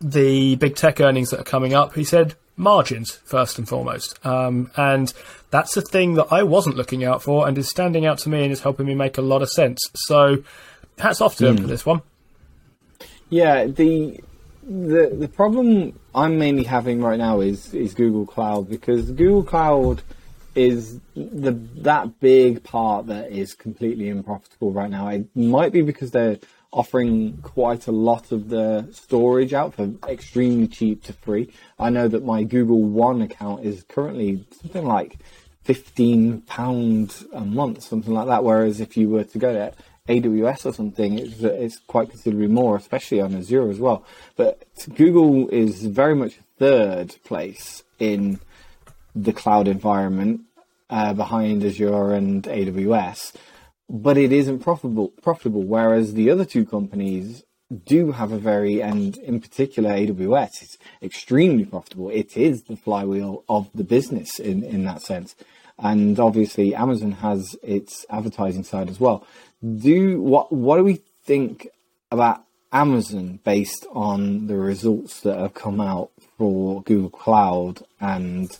[0.00, 1.94] the big tech earnings that are coming up.
[1.94, 5.12] He said margins first and foremost, um, and
[5.50, 8.42] that's a thing that I wasn't looking out for, and is standing out to me
[8.42, 9.80] and is helping me make a lot of sense.
[9.94, 10.42] So,
[10.98, 12.02] hats off to him for this one.
[13.28, 14.20] Yeah, the
[14.62, 20.02] the the problem I'm mainly having right now is is Google Cloud because Google Cloud
[20.54, 25.08] is the that big part that is completely unprofitable right now.
[25.08, 26.38] It might be because they're
[26.72, 31.52] offering quite a lot of the storage out for extremely cheap to free.
[31.78, 35.18] I know that my Google One account is currently something like
[35.62, 38.44] fifteen pound a month, something like that.
[38.44, 39.72] Whereas if you were to go to
[40.08, 44.04] AWS or something, it's, it's quite considerably more, especially on Azure as well.
[44.36, 48.40] But Google is very much third place in
[49.14, 50.42] the cloud environment
[50.90, 53.32] uh, behind Azure and AWS,
[53.88, 55.08] but it isn't profitable.
[55.22, 57.42] Profitable, whereas the other two companies
[57.84, 62.10] do have a very, and in particular AWS, it's extremely profitable.
[62.10, 65.34] It is the flywheel of the business in in that sense,
[65.78, 69.26] and obviously Amazon has its advertising side as well
[69.62, 71.68] do what what do we think
[72.10, 78.50] about Amazon based on the results that have come out for Google Cloud and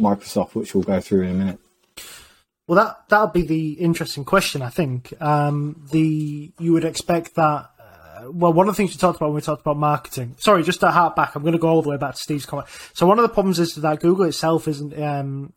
[0.00, 1.58] Microsoft, which we'll go through in a minute?
[2.66, 4.60] Well, that that'll be the interesting question.
[4.60, 7.70] I think um, the you would expect that.
[7.78, 10.34] Uh, well, one of the things we talked about when we talked about marketing.
[10.38, 12.46] Sorry, just to hark back, I'm going to go all the way back to Steve's
[12.46, 12.68] comment.
[12.92, 15.52] So one of the problems is that Google itself isn't um,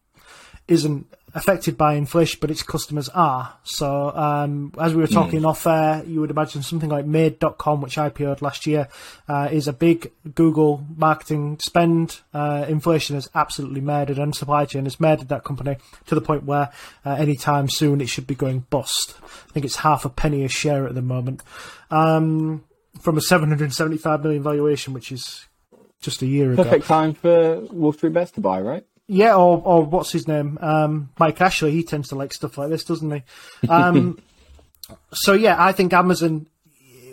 [0.68, 3.58] isn't affected by inflation, but its customers are.
[3.64, 5.48] So, um, as we were talking mm.
[5.48, 8.88] off air, you would imagine something like Made.com, which IPO'd last year,
[9.28, 12.20] uh, is a big Google marketing spend.
[12.34, 16.44] Uh, inflation has absolutely murdered, and supply chain has murdered that company to the point
[16.44, 16.70] where
[17.06, 19.16] uh, anytime soon it should be going bust.
[19.24, 21.44] I think it's half a penny a share at the moment.
[21.92, 22.64] Um,
[23.02, 25.48] from a 775 million valuation, which is
[26.02, 26.70] just a year Perfect ago.
[26.70, 28.86] Perfect time for Wall Street Bets to buy, right?
[29.12, 30.60] Yeah, or or what's his name?
[30.62, 31.72] Um, Mike Ashley.
[31.72, 33.24] He tends to like stuff like this, doesn't he?
[33.68, 34.20] Um,
[35.12, 36.46] so yeah, I think Amazon.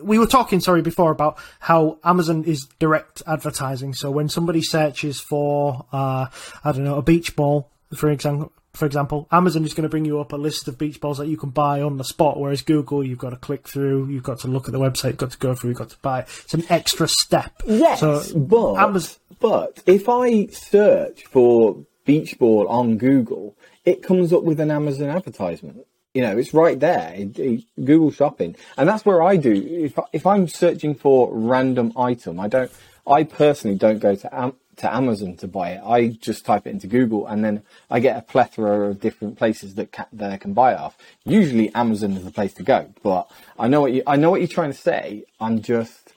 [0.02, 3.94] We were talking, sorry, before about how Amazon is direct advertising.
[3.94, 6.26] So when somebody searches for, uh,
[6.62, 10.04] I don't know, a beach ball, for example, for example, Amazon is going to bring
[10.04, 12.60] you up a list of beach balls that you can buy on the spot, whereas
[12.60, 15.30] Google, you've got to click through, you've got to look at the website, you've got
[15.30, 16.20] to go through, you've got to buy.
[16.20, 17.62] It's an extra step.
[17.64, 24.32] Yes, so, but Amazon, but if I search for beach ball on Google, it comes
[24.32, 25.86] up with an Amazon advertisement.
[26.12, 29.52] You know, it's right there, it, it, Google Shopping, and that's where I do.
[29.52, 32.70] If if I'm searching for random item, I don't.
[33.06, 35.80] I personally don't go to Am- to Amazon to buy it.
[35.84, 39.74] I just type it into Google, and then I get a plethora of different places
[39.76, 40.96] that ca- that I can buy it off.
[41.24, 42.92] Usually, Amazon is the place to go.
[43.02, 45.24] But I know what you I know what you're trying to say.
[45.40, 46.12] I'm just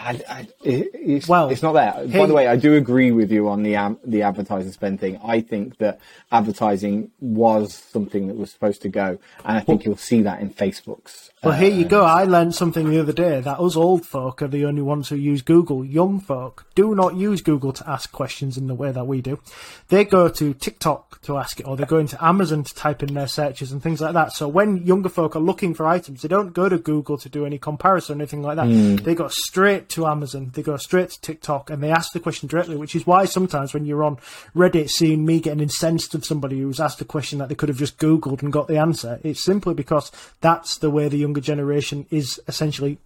[0.00, 2.06] I, I, it's, well, it's not there.
[2.06, 5.20] By the way, I do agree with you on the um, the advertising spend thing.
[5.22, 6.00] I think that
[6.32, 10.40] advertising was something that was supposed to go, and I think well, you'll see that
[10.40, 11.30] in Facebook's.
[11.42, 12.04] Well, uh, here you go.
[12.04, 15.16] I learned something the other day that us old folk are the only ones who
[15.16, 15.82] use Google.
[15.82, 19.40] Young folk do not use Google to ask questions in the way that we do.
[19.88, 23.14] They go to TikTok to ask it, or they go into Amazon to type in
[23.14, 24.34] their searches and things like that.
[24.34, 27.46] So when younger folk are looking for items, they don't go to Google to do
[27.46, 28.66] any comparison or anything like that.
[28.66, 29.02] Mm.
[29.02, 32.48] They go straight to Amazon, they go straight to TikTok, and they ask the question
[32.48, 34.18] directly, which is why sometimes when you're on
[34.54, 37.78] Reddit seeing me getting incensed of somebody who's asked a question that they could have
[37.78, 42.06] just Googled and got the answer, it's simply because that's the way the younger generation
[42.10, 42.98] is essentially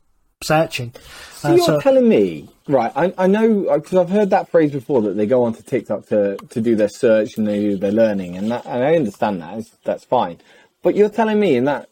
[0.43, 0.95] searching.
[1.35, 2.93] So uh, you're so, telling me, right?
[2.97, 6.37] I, I know because I've heard that phrase before that they go onto TikTok to,
[6.37, 9.65] to do their search and they do their learning, and that, and I understand that.
[9.85, 10.39] That's fine.
[10.83, 11.91] But you're telling me in that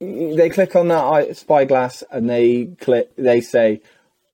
[0.00, 3.80] they click on that spyglass and they click, they say,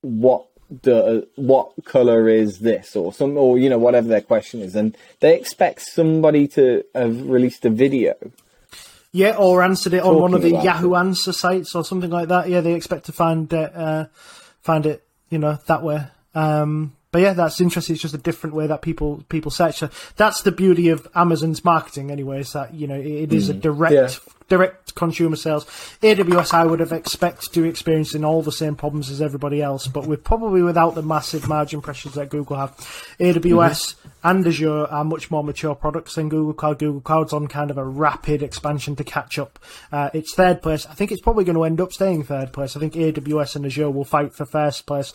[0.02, 0.46] what
[0.82, 4.96] the what color is this or some or you know whatever their question is and
[5.18, 8.14] they expect somebody to have released a video
[9.12, 10.98] yeah or answered it on one of the yahoo it.
[10.98, 14.06] answer sites or something like that yeah they expect to find it uh,
[14.60, 17.94] find it you know that way um, but yeah, that's interesting.
[17.94, 19.78] It's just a different way that people people search.
[19.78, 22.40] So that's the beauty of Amazon's marketing, anyway.
[22.40, 24.08] Is that you know it, it is a direct Yeah.
[24.48, 25.64] direct consumer sales.
[26.02, 29.86] AWS, I would have expected to be experiencing all the same problems as everybody else,
[29.86, 32.76] but with probably without the massive margin pressures that Google have.
[33.20, 33.94] AWS
[34.24, 36.78] and Azure are much more mature products than Google Cloud.
[36.78, 39.58] Google Cloud's on kind of a rapid expansion to catch up.
[39.92, 40.86] Uh, it's third place.
[40.86, 42.76] I think it's probably going to end up staying third place.
[42.76, 45.12] I think AWS and Azure will fight for first place.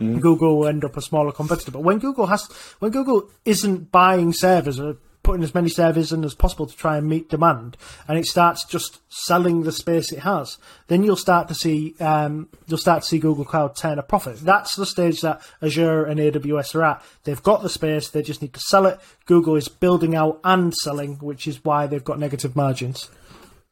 [0.00, 1.70] Google will end up a smaller competitor.
[1.70, 2.46] But when Google has,
[2.80, 6.98] when Google isn't buying servers or putting as many servers in as possible to try
[6.98, 7.76] and meet demand,
[8.06, 12.48] and it starts just selling the space it has, then you'll start to see, um,
[12.66, 14.40] you'll start to see Google Cloud turn a profit.
[14.40, 17.02] That's the stage that Azure and AWS are at.
[17.22, 19.00] They've got the space, they just need to sell it.
[19.26, 23.08] Google is building out and selling, which is why they've got negative margins.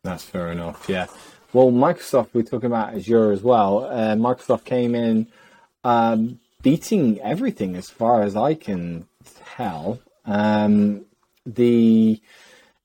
[0.05, 0.89] That's fair enough.
[0.89, 1.07] Yeah.
[1.53, 3.85] Well, Microsoft, we're talking about Azure as well.
[3.85, 5.27] Uh, Microsoft came in
[5.85, 9.07] um, beating everything as far as I can
[9.57, 10.01] tell.
[10.25, 11.07] Um,
[11.45, 12.21] the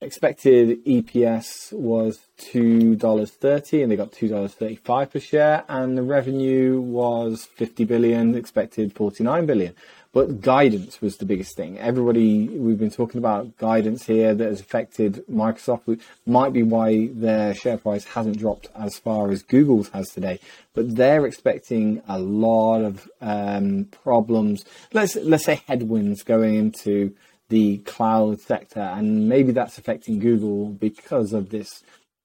[0.00, 5.96] expected EPS was two dollars thirty, and they got two dollars thirty-five per share, and
[5.96, 9.74] the revenue was fifty billion, expected forty-nine billion.
[10.14, 11.78] But guidance was the biggest thing.
[11.78, 15.82] Everybody, we've been talking about guidance here that has affected Microsoft.
[15.84, 20.40] which Might be why their share price hasn't dropped as far as Google's has today.
[20.74, 24.64] But they're expecting a lot of um, problems.
[24.94, 27.14] Let's let's say headwinds going into
[27.50, 31.82] the cloud sector, and maybe that's affecting Google because of this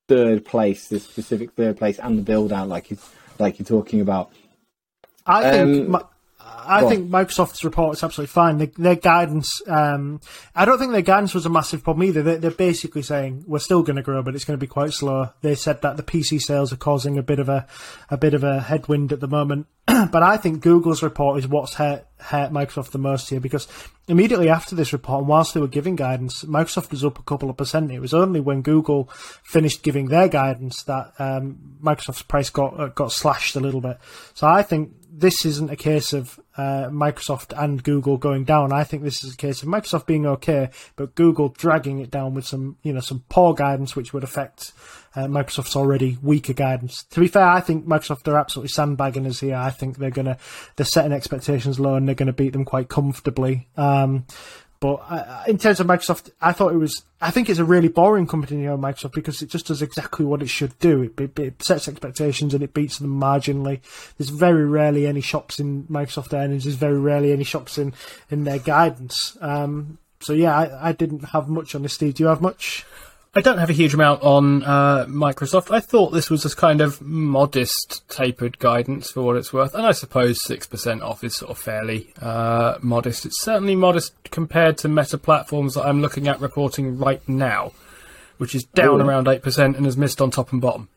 [0.07, 2.97] third place, this specific third place, and the build out, like you
[3.39, 4.31] like you're talking about.
[5.25, 5.99] I think Um, Mi-
[6.45, 6.91] I go on.
[6.91, 8.57] think Microsoft's report is absolutely fine.
[8.57, 10.21] Their, their guidance, um,
[10.55, 12.23] I don't think their guidance was a massive problem either.
[12.23, 14.93] They're, they're basically saying we're still going to grow, but it's going to be quite
[14.93, 15.29] slow.
[15.41, 17.67] They said that the PC sales are causing a bit of a
[18.09, 19.67] a bit of a headwind at the moment.
[19.85, 23.67] but I think Google's report is what's hurt, hurt Microsoft the most here because
[24.07, 27.49] immediately after this report, and whilst they were giving guidance, Microsoft was up a couple
[27.49, 27.91] of percent.
[27.91, 29.09] It was only when Google
[29.43, 33.97] finished giving their guidance that um, Microsoft's price got uh, got slashed a little bit.
[34.33, 38.73] So I think this isn't a case of uh, Microsoft and Google going down.
[38.73, 42.33] I think this is a case of Microsoft being okay, but Google dragging it down
[42.33, 44.73] with some, you know, some poor guidance, which would affect
[45.15, 47.03] uh, Microsoft's already weaker guidance.
[47.11, 49.55] To be fair, I think Microsoft are absolutely sandbagging us here.
[49.55, 50.37] I think they're gonna
[50.75, 53.67] they're setting expectations low and they're gonna beat them quite comfortably.
[53.77, 54.25] Um,
[54.83, 57.03] but uh, in terms of Microsoft, I thought it was.
[57.21, 60.25] I think it's a really boring company, you know, Microsoft, because it just does exactly
[60.25, 61.03] what it should do.
[61.03, 63.79] It, it, it sets expectations and it beats them marginally.
[64.17, 66.65] There's very rarely any shocks in Microsoft earnings.
[66.65, 67.93] There's very rarely any shocks in
[68.29, 69.37] in their guidance.
[69.39, 71.93] Um, so yeah, I, I didn't have much on this.
[71.93, 72.85] Steve, do you have much?
[73.35, 75.73] I don't have a huge amount on uh, Microsoft.
[75.73, 79.87] I thought this was a kind of modest, tapered guidance for what it's worth, and
[79.87, 83.25] I suppose six percent off is sort of fairly uh, modest.
[83.25, 87.71] It's certainly modest compared to Meta platforms that I'm looking at reporting right now,
[88.37, 89.03] which is down Ooh.
[89.03, 90.89] around eight percent and has missed on top and bottom.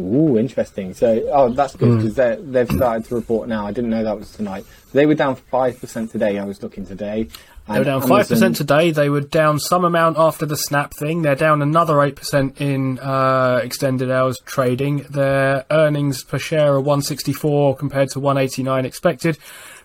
[0.00, 0.94] Ooh, interesting.
[0.94, 3.66] So, oh, that's good because they've started to report now.
[3.66, 4.64] I didn't know that was tonight.
[4.92, 6.38] They were down five percent today.
[6.38, 7.28] I was looking today.
[7.70, 8.90] They were down five percent today.
[8.90, 11.22] They were down some amount after the snap thing.
[11.22, 15.06] They're down another eight percent in uh, extended hours trading.
[15.10, 19.38] Their earnings per share are one sixty four compared to one eighty nine expected.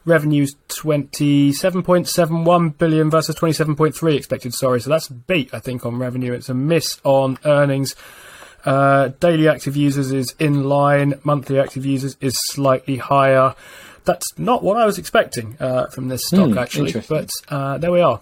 [0.04, 4.54] Revenues twenty seven point seven one billion versus twenty seven point three expected.
[4.54, 6.34] Sorry, so that's a beat I think on revenue.
[6.34, 7.96] It's a miss on earnings.
[8.66, 11.20] Uh, daily active users is in line.
[11.24, 13.54] Monthly active users is slightly higher.
[14.06, 16.94] That's not what I was expecting uh, from this stock, Hmm, actually.
[17.08, 18.22] But uh, there we are.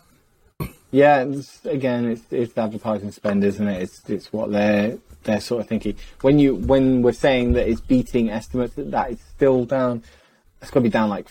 [0.91, 3.81] Yeah, it's, again, it's, it's advertising spend, isn't it?
[3.81, 5.95] It's it's what they're they're sort of thinking.
[6.21, 10.03] When you when we're saying that it's beating estimates, that that is still down.
[10.61, 11.27] It's got to be down like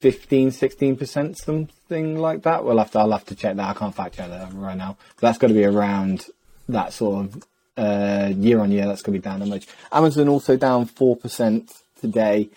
[0.00, 2.64] 15, 16 percent, something like that.
[2.64, 3.68] We'll have to I'll have to check that.
[3.68, 4.96] I can't fact check that right now.
[5.16, 6.26] But that's got to be around
[6.70, 7.44] that sort of
[7.76, 8.86] uh, year on year.
[8.86, 9.66] That's going to be down that much.
[9.92, 12.48] Amazon also down four percent today,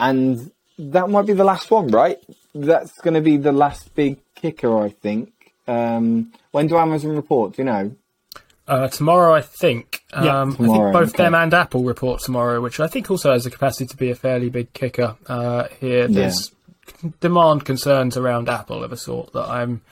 [0.00, 0.50] and
[0.80, 2.18] that might be the last one, right?
[2.54, 5.32] That's going to be the last big kicker, I think.
[5.68, 7.54] Um, when do Amazon report?
[7.54, 7.96] Do you know?
[8.66, 10.02] Uh, tomorrow, I think.
[10.12, 11.24] Yeah, um, I tomorrow, think both okay.
[11.24, 14.14] them and Apple report tomorrow, which I think also has the capacity to be a
[14.14, 16.08] fairly big kicker uh, here.
[16.08, 16.52] There's
[17.20, 19.82] demand concerns around Apple of a sort that I'm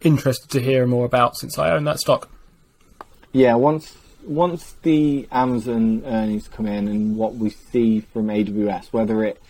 [0.00, 2.28] interested to hear more about since I own that stock.
[3.32, 9.24] Yeah, once once the Amazon earnings come in and what we see from AWS, whether
[9.24, 9.40] it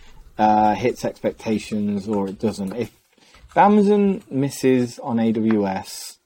[0.41, 2.91] uh, hits expectations or it doesn't, if,
[3.47, 6.17] if Amazon misses on AWS,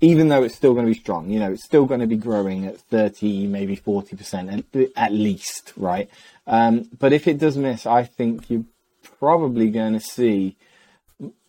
[0.00, 2.16] even though it's still going to be strong, you know, it's still going to be
[2.16, 6.08] growing at 30, maybe 40% at, at least, right?
[6.46, 8.64] Um, but if it does miss, I think you're
[9.18, 10.56] probably going to see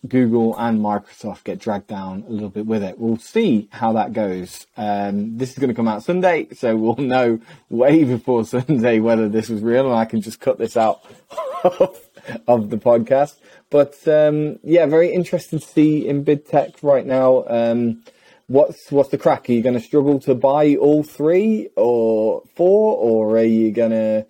[0.06, 2.98] Google and Microsoft get dragged down a little bit with it.
[2.98, 4.66] We'll see how that goes.
[4.76, 9.28] Um, this is going to come out Sunday, so we'll know way before Sunday whether
[9.28, 11.04] this was real, and I can just cut this out
[11.64, 13.36] of the podcast.
[13.70, 17.44] But um, yeah, very interesting to see in big tech right now.
[17.48, 18.04] Um,
[18.46, 19.48] what's what's the crack?
[19.48, 23.90] Are you going to struggle to buy all three or four, or are you going
[23.92, 24.26] to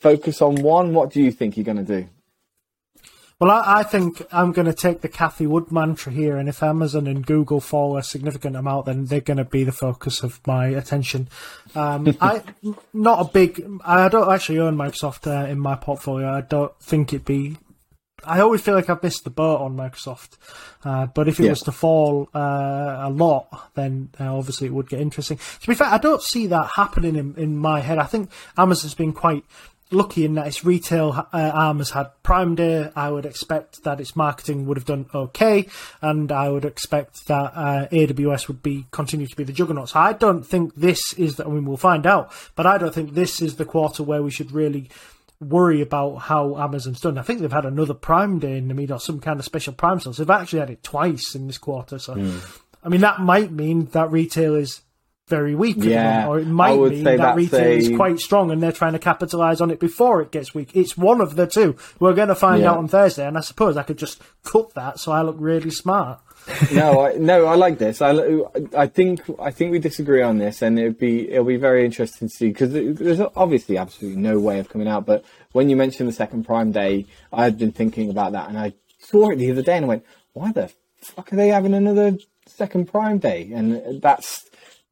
[0.00, 0.94] focus on one?
[0.94, 2.08] What do you think you're going to do?
[3.40, 6.60] Well, I, I think I'm going to take the Cathie Wood mantra here, and if
[6.60, 10.44] Amazon and Google fall a significant amount, then they're going to be the focus of
[10.44, 11.28] my attention.
[11.76, 12.42] Um, I
[12.92, 13.64] not a big.
[13.84, 16.28] I don't actually own Microsoft uh, in my portfolio.
[16.32, 17.58] I don't think it'd be.
[18.24, 20.30] I always feel like I've missed the boat on Microsoft,
[20.84, 21.50] uh, but if it Yeah.
[21.50, 25.38] was to fall uh, a lot, then uh, obviously it would get interesting.
[25.60, 27.98] To be fair, I don't see that happening in, in my head.
[27.98, 29.44] I think Amazon's been quite
[29.90, 32.90] lucky in that its retail uh, arm has had Prime Day.
[32.94, 35.68] I would expect that its marketing would have done okay,
[36.00, 39.90] and I would expect that uh, AWS would be continue to be the juggernaut.
[39.90, 41.46] So I don't think this is that.
[41.46, 44.30] I mean, we'll find out, but I don't think this is the quarter where we
[44.30, 44.90] should really
[45.40, 47.16] worry about how Amazon's done.
[47.16, 49.72] I think they've had another Prime Day in the middle, or some kind of special
[49.72, 50.18] Prime sales.
[50.18, 51.98] They've actually had it twice in this quarter.
[51.98, 52.14] So,
[52.82, 54.82] I mean, that might mean that retail is
[55.28, 58.94] very weak, Yeah, or it might say that retail is quite strong and they're trying
[58.94, 60.70] to capitalise on it before it gets weak.
[60.74, 61.76] It's one of the two.
[62.00, 62.72] We're going to find Yeah.
[62.72, 65.70] out on Thursday, and I suppose I could just cut that so I look really
[65.70, 66.20] smart.
[66.72, 68.00] no, I, no, I like this.
[68.00, 68.12] I,
[68.74, 72.28] I think I think we disagree on this, and it'd be it'll be very interesting
[72.28, 75.04] to see because there's obviously absolutely no way of coming out.
[75.04, 77.04] But when you mentioned the second Prime Day,
[77.34, 79.88] I had been thinking about that, and I saw it the other day, and I
[79.88, 80.70] went, "Why the
[81.02, 82.16] fuck are they having another
[82.46, 84.47] second Prime Day?" And that's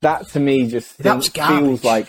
[0.08, 1.64] that to me just That was think- garbage.
[1.64, 2.08] feels like.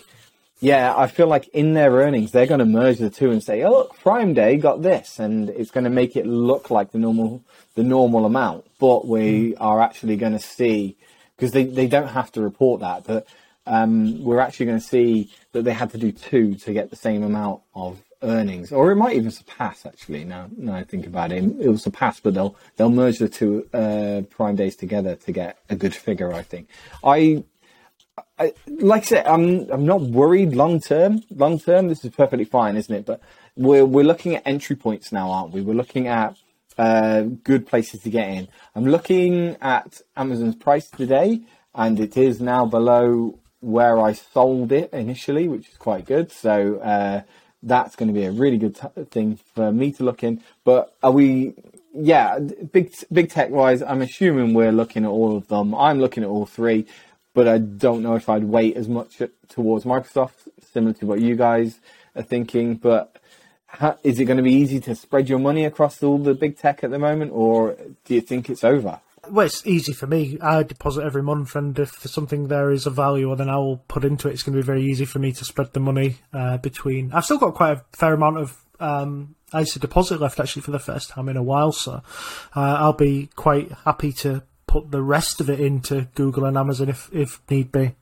[0.60, 3.62] Yeah, I feel like in their earnings they're going to merge the two and say,
[3.64, 6.98] "Oh, look, Prime Day got this," and it's going to make it look like the
[6.98, 7.44] normal
[7.76, 8.66] the normal amount.
[8.80, 10.98] But we are actually going to see
[11.36, 13.28] because they, they don't have to report that, but
[13.68, 16.96] um, we're actually going to see that they had to do two to get the
[16.96, 19.86] same amount of earnings, or it might even surpass.
[19.86, 23.30] Actually, now now I think about it, it will surpass, but they'll they'll merge the
[23.30, 26.34] two uh, Prime Days together to get a good figure.
[26.34, 26.68] I think.
[27.04, 27.44] I
[28.40, 31.24] I, like I said, I'm I'm not worried long term.
[31.30, 33.06] Long term, this is perfectly fine, isn't it?
[33.06, 33.22] But
[33.56, 35.62] we're we're looking at entry points now, aren't we?
[35.62, 36.36] We're looking at
[36.78, 38.48] uh, good places to get in.
[38.76, 41.42] I'm looking at Amazon's price today,
[41.74, 46.32] and it is now below where I sold it initially, which is quite good.
[46.32, 47.22] So uh,
[47.64, 50.42] that's going to be a really good t- thing for me to look in.
[50.64, 51.54] But are we?
[52.00, 55.74] Yeah, big big tech wise, I'm assuming we're looking at all of them.
[55.74, 56.86] I'm looking at all three
[57.38, 61.36] but I don't know if I'd wait as much towards Microsoft, similar to what you
[61.36, 61.80] guys
[62.16, 62.78] are thinking.
[62.78, 63.16] But
[63.68, 66.58] how, is it going to be easy to spread your money across all the big
[66.58, 69.02] tech at the moment, or do you think it's over?
[69.30, 70.40] Well, it's easy for me.
[70.42, 74.04] I deposit every month, and if something there is of value, then I will put
[74.04, 74.32] into it.
[74.32, 77.14] It's going to be very easy for me to spread the money uh, between.
[77.14, 80.80] I've still got quite a fair amount of um, ISA deposit left, actually, for the
[80.80, 81.72] first time in a while.
[81.72, 82.02] So
[82.56, 86.90] uh, I'll be quite happy to put the rest of it into Google and Amazon
[86.90, 87.96] if if need be.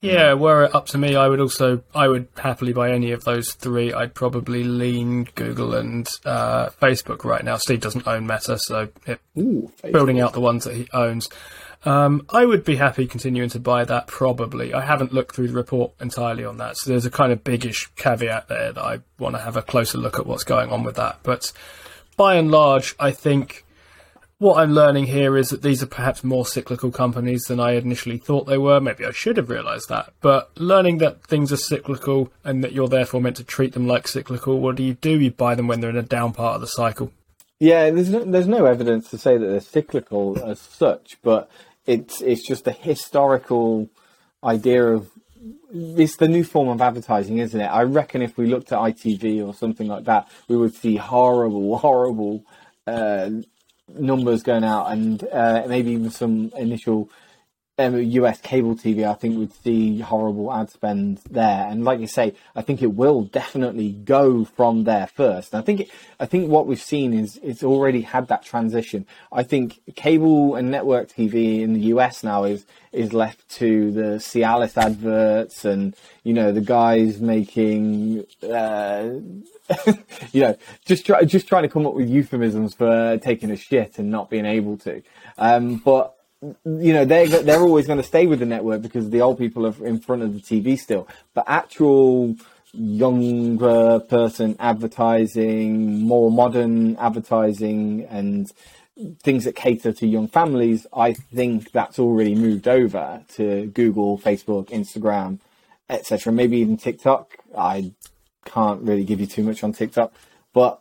[0.00, 3.24] Yeah, were it up to me, I would also I would happily buy any of
[3.24, 3.92] those three.
[3.92, 7.56] I'd probably lean Google and uh, Facebook right now.
[7.56, 11.28] Steve doesn't own Meta, so it, Ooh, building out the ones that he owns.
[11.84, 14.06] Um, I would be happy continuing to buy that.
[14.06, 17.42] Probably, I haven't looked through the report entirely on that, so there's a kind of
[17.42, 20.84] biggish caveat there that I want to have a closer look at what's going on
[20.84, 21.18] with that.
[21.24, 21.52] But
[22.16, 23.64] by and large, I think
[24.38, 28.18] what I'm learning here is that these are perhaps more cyclical companies than I initially
[28.18, 28.80] thought they were.
[28.80, 30.12] Maybe I should have realised that.
[30.20, 34.06] But learning that things are cyclical and that you're therefore meant to treat them like
[34.06, 35.18] cyclical, what do you do?
[35.18, 37.12] You buy them when they're in a down part of the cycle.
[37.58, 41.50] Yeah, there's no, there's no evidence to say that they're cyclical as such, but
[41.86, 43.90] it's it's just a historical
[44.44, 45.10] idea of
[45.72, 47.66] it's the new form of advertising, isn't it?
[47.66, 51.76] I reckon if we looked at ITV or something like that, we would see horrible,
[51.78, 52.44] horrible
[52.86, 53.30] uh,
[53.94, 57.10] numbers going out, and uh, maybe even some initial
[57.78, 59.08] um, US cable TV.
[59.08, 62.94] I think we'd see horrible ad spend there, and like you say, I think it
[62.94, 65.52] will definitely go from there first.
[65.52, 69.06] And I think it, I think what we've seen is it's already had that transition.
[69.32, 74.18] I think cable and network TV in the US now is is left to the
[74.18, 79.10] Cialis adverts and you know the guys making uh,
[80.32, 80.56] you know
[80.86, 84.30] just try, just trying to come up with euphemisms for taking a shit and not
[84.30, 85.02] being able to.
[85.36, 89.20] Um, but you know they're they're always going to stay with the network because the
[89.20, 91.08] old people are in front of the TV still.
[91.34, 92.36] But actual
[92.72, 98.50] younger person advertising, more modern advertising, and
[99.22, 104.68] things that cater to young families, I think that's already moved over to Google, Facebook,
[104.70, 105.40] Instagram,
[105.88, 106.32] etc.
[106.32, 107.36] Maybe even TikTok.
[107.56, 107.92] I
[108.48, 110.12] can't really give you too much on TikTok,
[110.52, 110.80] but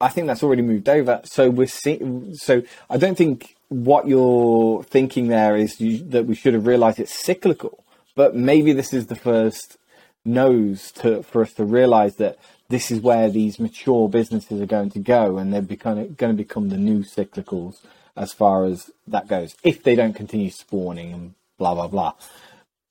[0.00, 1.20] I think that's already moved over.
[1.24, 2.34] So we're seeing.
[2.34, 6.98] So I don't think what you're thinking there is you, that we should have realised
[6.98, 7.84] it's cyclical.
[8.14, 9.78] But maybe this is the first
[10.24, 12.36] nose to for us to realise that
[12.68, 16.36] this is where these mature businesses are going to go, and they're becoming, going to
[16.36, 17.76] become the new cyclicals
[18.16, 22.12] as far as that goes, if they don't continue spawning and blah blah blah.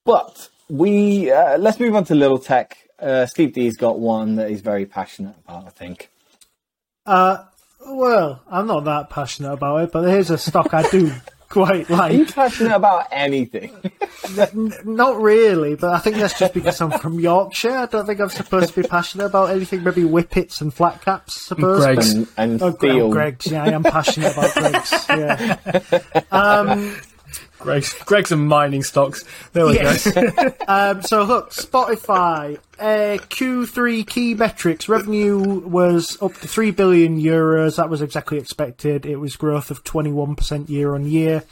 [0.05, 2.77] But we uh, let's move on to little tech.
[3.01, 5.65] Uh, Steve D's got one that he's very passionate about.
[5.65, 6.09] I think.
[7.05, 7.37] Uh,
[7.87, 11.11] well, I'm not that passionate about it, but here's a stock I do
[11.49, 12.11] quite like.
[12.11, 13.71] Are you passionate about anything?
[14.37, 17.71] N- not really, but I think that's just because I'm from Yorkshire.
[17.71, 19.83] I don't think I'm supposed to be passionate about anything.
[19.83, 21.79] Maybe whippets and flat caps, I suppose.
[21.83, 22.13] Greggs.
[22.13, 23.05] and and Oh, Gre- steel.
[23.07, 23.47] oh, Greggs.
[23.47, 25.05] Yeah, I am passionate about Greggs.
[25.09, 25.57] Yeah.
[26.31, 26.95] Um,
[27.59, 29.23] Greggs, Greggs and mining stocks.
[29.53, 30.11] There we Yes.
[30.11, 30.53] go.
[30.67, 37.75] um, so look, Spotify uh, Q3 key metrics revenue was up to three billion euros.
[37.77, 39.05] That was exactly expected.
[39.05, 41.43] It was growth of twenty one percent year on year.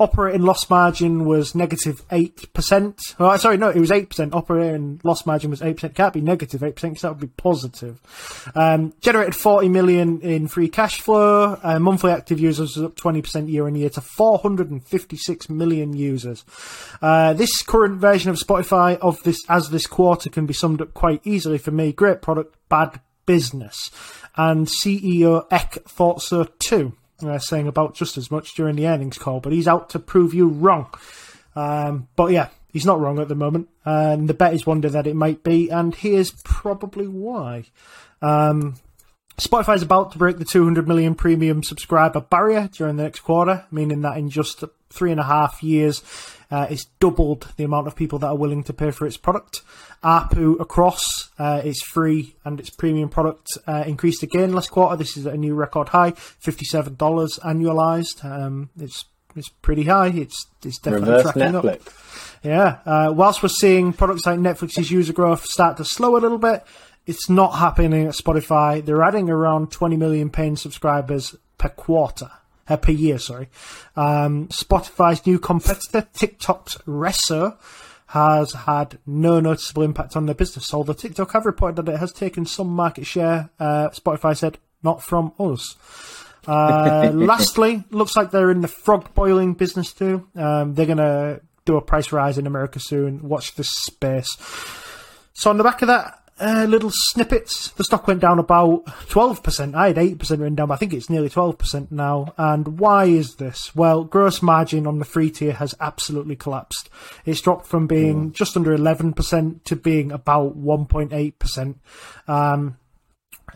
[0.00, 3.00] Operating loss margin was negative negative eight percent.
[3.18, 4.34] Oh, sorry, no, it was eight percent.
[4.34, 5.94] Operating loss margin was eight percent.
[5.94, 8.00] Can't be negative negative eight percent because that would be positive.
[8.54, 11.58] Um, generated 40 million in free cash flow.
[11.62, 16.44] Uh, monthly active users was up 20% year on year to 456 million users.
[17.00, 20.94] Uh, this current version of Spotify of this as this quarter can be summed up
[20.94, 21.92] quite easily for me.
[21.92, 23.90] Great product, bad business.
[24.36, 26.94] And CEO Ek thought so too.
[27.22, 30.34] Uh, saying about just as much during the earnings call, but he's out to prove
[30.34, 30.92] you wrong.
[31.54, 33.68] Um, but yeah, he's not wrong at the moment.
[33.84, 37.64] And the bet is day that it might be, and here's probably why.
[38.20, 38.74] Um,
[39.38, 43.66] Spotify is about to break the 200 million premium subscriber barrier during the next quarter,
[43.70, 46.02] meaning that in just three and a half years,
[46.52, 49.62] uh, it's doubled the amount of people that are willing to pay for its product.
[50.04, 54.94] ARPU across uh, its free and its premium product uh, increased again last quarter.
[54.96, 56.96] This is at a new record high, $57
[57.40, 58.22] annualized.
[58.22, 60.08] Um, it's it's pretty high.
[60.08, 61.80] It's it's definitely Reverse tracking up.
[62.42, 62.78] Yeah.
[62.84, 66.64] Uh, whilst we're seeing products like Netflix's user growth start to slow a little bit,
[67.06, 68.84] it's not happening at Spotify.
[68.84, 72.30] They're adding around 20 million paying subscribers per quarter.
[72.72, 73.48] Uh, per year, sorry.
[73.96, 77.58] Um, Spotify's new competitor, TikTok's Resso,
[78.06, 80.72] has had no noticeable impact on their business.
[80.72, 85.02] Although TikTok have reported that it has taken some market share, uh, Spotify said, not
[85.02, 85.76] from us.
[86.46, 90.26] Uh, lastly, looks like they're in the frog boiling business too.
[90.34, 93.28] Um, they're going to do a price rise in America soon.
[93.28, 94.28] Watch this space.
[95.34, 99.74] So on the back of that, uh, little snippets, the stock went down about 12%.
[99.74, 102.34] I had 8% written down, but I think it's nearly 12% now.
[102.36, 103.74] And why is this?
[103.76, 106.90] Well, gross margin on the free tier has absolutely collapsed.
[107.24, 111.74] It's dropped from being just under 11% to being about 1.8%.
[112.26, 112.76] Um,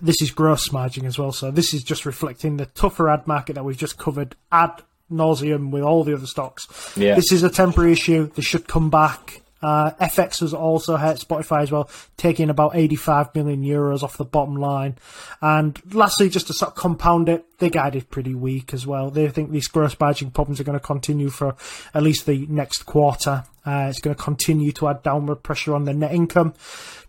[0.01, 1.33] this is gross margin as well.
[1.33, 5.71] So this is just reflecting the tougher ad market that we've just covered ad nauseum
[5.71, 6.69] with all the other stocks.
[6.97, 7.15] Yeah.
[7.15, 8.31] This is a temporary issue.
[8.35, 9.43] They should come back.
[9.63, 14.25] Uh, FX has also hurt Spotify as well, taking about 85 million euros off the
[14.25, 14.97] bottom line.
[15.41, 19.11] And lastly, just to sort of compound it, they guided pretty weak as well.
[19.11, 21.57] They think these gross margin problems are going to continue for
[21.95, 23.45] at least the next quarter.
[23.65, 26.55] Uh, it's going to continue to add downward pressure on their net income.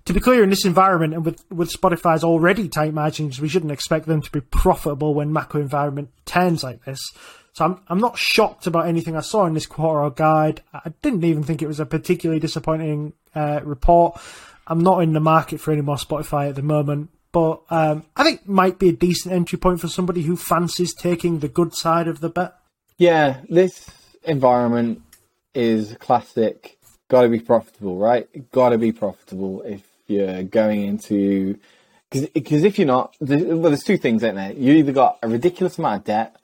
[0.05, 3.73] To be clear, in this environment and with, with Spotify's already tight margins, we shouldn't
[3.73, 6.99] expect them to be profitable when macro environment turns like this.
[7.57, 10.61] So I'm, I'm not shocked about anything I saw in this quarter or guide.
[10.75, 14.21] I didn't even think it was a particularly disappointing uh, report.
[14.67, 18.23] I'm not in the market for any more Spotify at the moment, but um, I
[18.23, 22.07] think might be a decent entry point for somebody who fancies taking the good side
[22.07, 22.53] of the bet.
[22.99, 23.89] Yeah, this
[24.23, 25.01] environment
[25.55, 26.77] is classic.
[27.07, 28.51] Got to be profitable, right?
[28.51, 31.57] Got to be profitable if you're going into
[32.11, 34.51] because if you're not, well, there's two things, isn't there?
[34.51, 36.35] You either got a ridiculous amount of debt,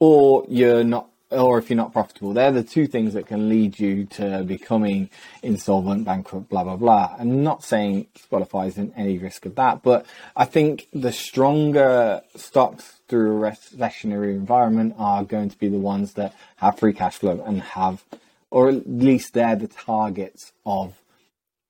[0.00, 2.32] or you're not, or if you're not profitable.
[2.32, 5.10] They're the two things that can lead you to becoming
[5.42, 7.14] insolvent, bankrupt, blah blah blah.
[7.18, 13.00] I'm not saying Spotify isn't any risk of that, but I think the stronger stocks
[13.06, 17.42] through a recessionary environment are going to be the ones that have free cash flow
[17.46, 18.02] and have,
[18.50, 20.94] or at least they're the targets of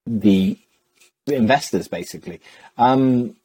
[0.06, 0.58] the
[1.26, 2.40] investors, basically.
[2.78, 3.36] Um,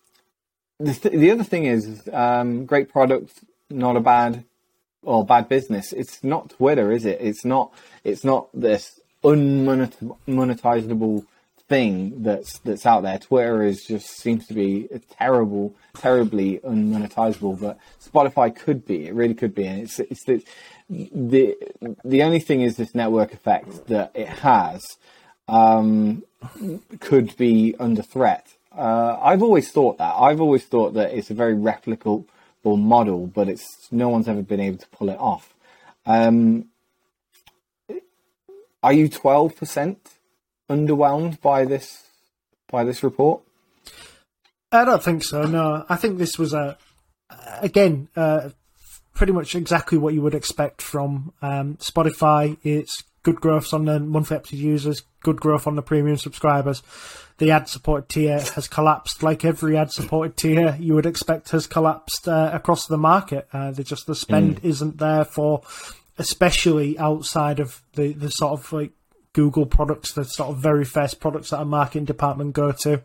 [0.80, 3.32] the, th- the other thing is um, great product,
[3.70, 4.44] not a bad
[5.06, 5.94] or bad business.
[5.94, 7.20] It's not Twitter, is it?
[7.22, 7.74] It's not.
[8.04, 11.26] It's not this unmonetizable
[11.68, 13.18] thing that's that's out there.
[13.18, 17.60] Twitter is just seems to be a terrible, terribly unmonetizable.
[17.60, 19.08] But Spotify could be.
[19.08, 19.66] It really could be.
[19.66, 20.44] And it's it's the
[20.90, 21.58] the
[22.04, 24.98] the only thing is this network effect that it has
[25.48, 26.24] um,
[27.00, 28.54] could be under threat.
[28.76, 30.14] Uh, I've always thought that.
[30.16, 32.26] I've always thought that it's a very replicable
[32.74, 35.54] model, but it's no one's ever been able to pull it off.
[36.06, 36.66] Um,
[38.82, 39.98] are you twelve percent
[40.70, 42.04] underwhelmed by this
[42.72, 43.42] by this report?
[44.72, 45.44] I don't think so.
[45.44, 46.78] No, I think this was a
[47.62, 48.50] again uh,
[49.14, 52.58] pretty much exactly what you would expect from um, Spotify.
[52.64, 56.84] It's good growth on the monthly active users, good growth on the premium subscribers.
[57.40, 61.68] The ad supported tier has collapsed, like every ad supported tier you would expect has
[61.68, 63.48] collapsed uh, across the market.
[63.52, 64.66] Uh, just the spend mm.
[64.66, 65.64] isn't there for,
[66.18, 68.92] especially outside of the the sort of like
[69.34, 73.02] Google products, the sort of very first products that a marketing department go to.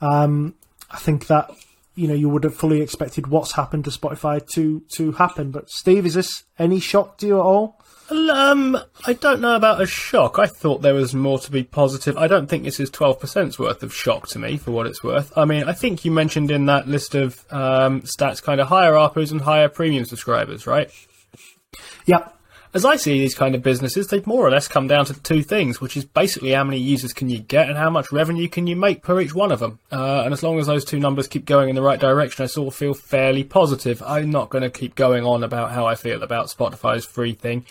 [0.00, 0.54] Um,
[0.90, 1.50] I think that
[1.94, 5.50] you know you would have fully expected what's happened to Spotify to to happen.
[5.50, 7.78] But Steve, is this any shock to you at all?
[8.10, 10.38] Um, I don't know about a shock.
[10.38, 12.16] I thought there was more to be positive.
[12.16, 15.04] I don't think this is twelve percent's worth of shock to me, for what it's
[15.04, 15.36] worth.
[15.36, 18.92] I mean, I think you mentioned in that list of um, stats kind of higher
[18.92, 20.90] ARPUs and higher premium subscribers, right?
[22.06, 22.34] Yep
[22.74, 25.42] as I see these kind of businesses, they've more or less come down to two
[25.42, 28.66] things, which is basically how many users can you get and how much revenue can
[28.66, 29.78] you make per each one of them.
[29.90, 32.46] Uh, and as long as those two numbers keep going in the right direction, I
[32.46, 34.02] sort of feel fairly positive.
[34.02, 37.64] I'm not going to keep going on about how I feel about Spotify's free thing.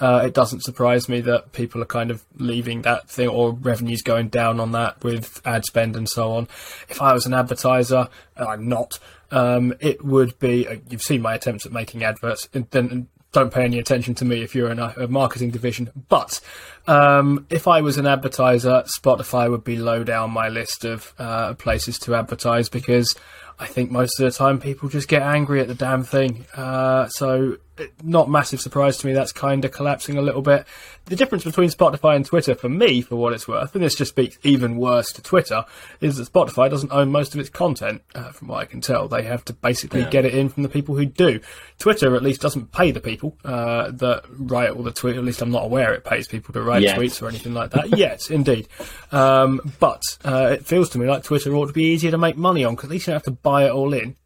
[0.00, 4.02] Uh, it doesn't surprise me that people are kind of leaving that thing or revenues
[4.02, 6.44] going down on that with ad spend and so on.
[6.88, 8.98] If I was an advertiser, and I'm not.
[9.30, 10.66] Um, it would be.
[10.66, 12.48] Uh, you've seen my attempts at making adverts.
[12.54, 15.90] And then don't pay any attention to me if you're in a, a marketing division.
[16.08, 16.40] But
[16.86, 21.54] um, if I was an advertiser, Spotify would be low down my list of uh,
[21.54, 23.14] places to advertise because
[23.58, 26.46] I think most of the time people just get angry at the damn thing.
[26.54, 27.58] Uh, so
[28.02, 29.12] not massive surprise to me.
[29.12, 30.66] That's kind of collapsing a little bit.
[31.06, 34.10] The difference between Spotify and Twitter, for me, for what it's worth, and this just
[34.10, 35.64] speaks even worse to Twitter,
[36.00, 38.02] is that Spotify doesn't own most of its content.
[38.14, 40.10] Uh, from what I can tell, they have to basically yeah.
[40.10, 41.40] get it in from the people who do.
[41.78, 45.16] Twitter, at least, doesn't pay the people uh, that write all the tweets.
[45.16, 46.98] At least I'm not aware it pays people to write Yet.
[46.98, 47.96] tweets or anything like that.
[47.96, 48.68] Yet, indeed.
[49.10, 52.36] Um, but uh, it feels to me like Twitter ought to be easier to make
[52.36, 54.16] money on because at least you don't have to buy it all in.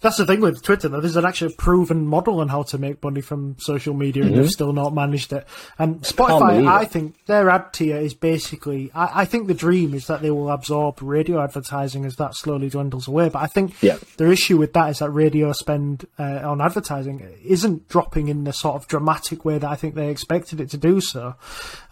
[0.00, 1.00] That's the thing with Twitter, though.
[1.00, 4.34] There's an actual proven model on how to make money from social media, mm-hmm.
[4.34, 5.46] and they've still not managed it.
[5.78, 8.90] And Spotify, I, I think their ad tier is basically.
[8.94, 12.68] I, I, think the dream is that they will absorb radio advertising as that slowly
[12.68, 13.28] dwindles away.
[13.28, 13.98] But I think yeah.
[14.16, 18.52] their issue with that is that radio spend uh, on advertising isn't dropping in the
[18.52, 21.34] sort of dramatic way that I think they expected it to do so.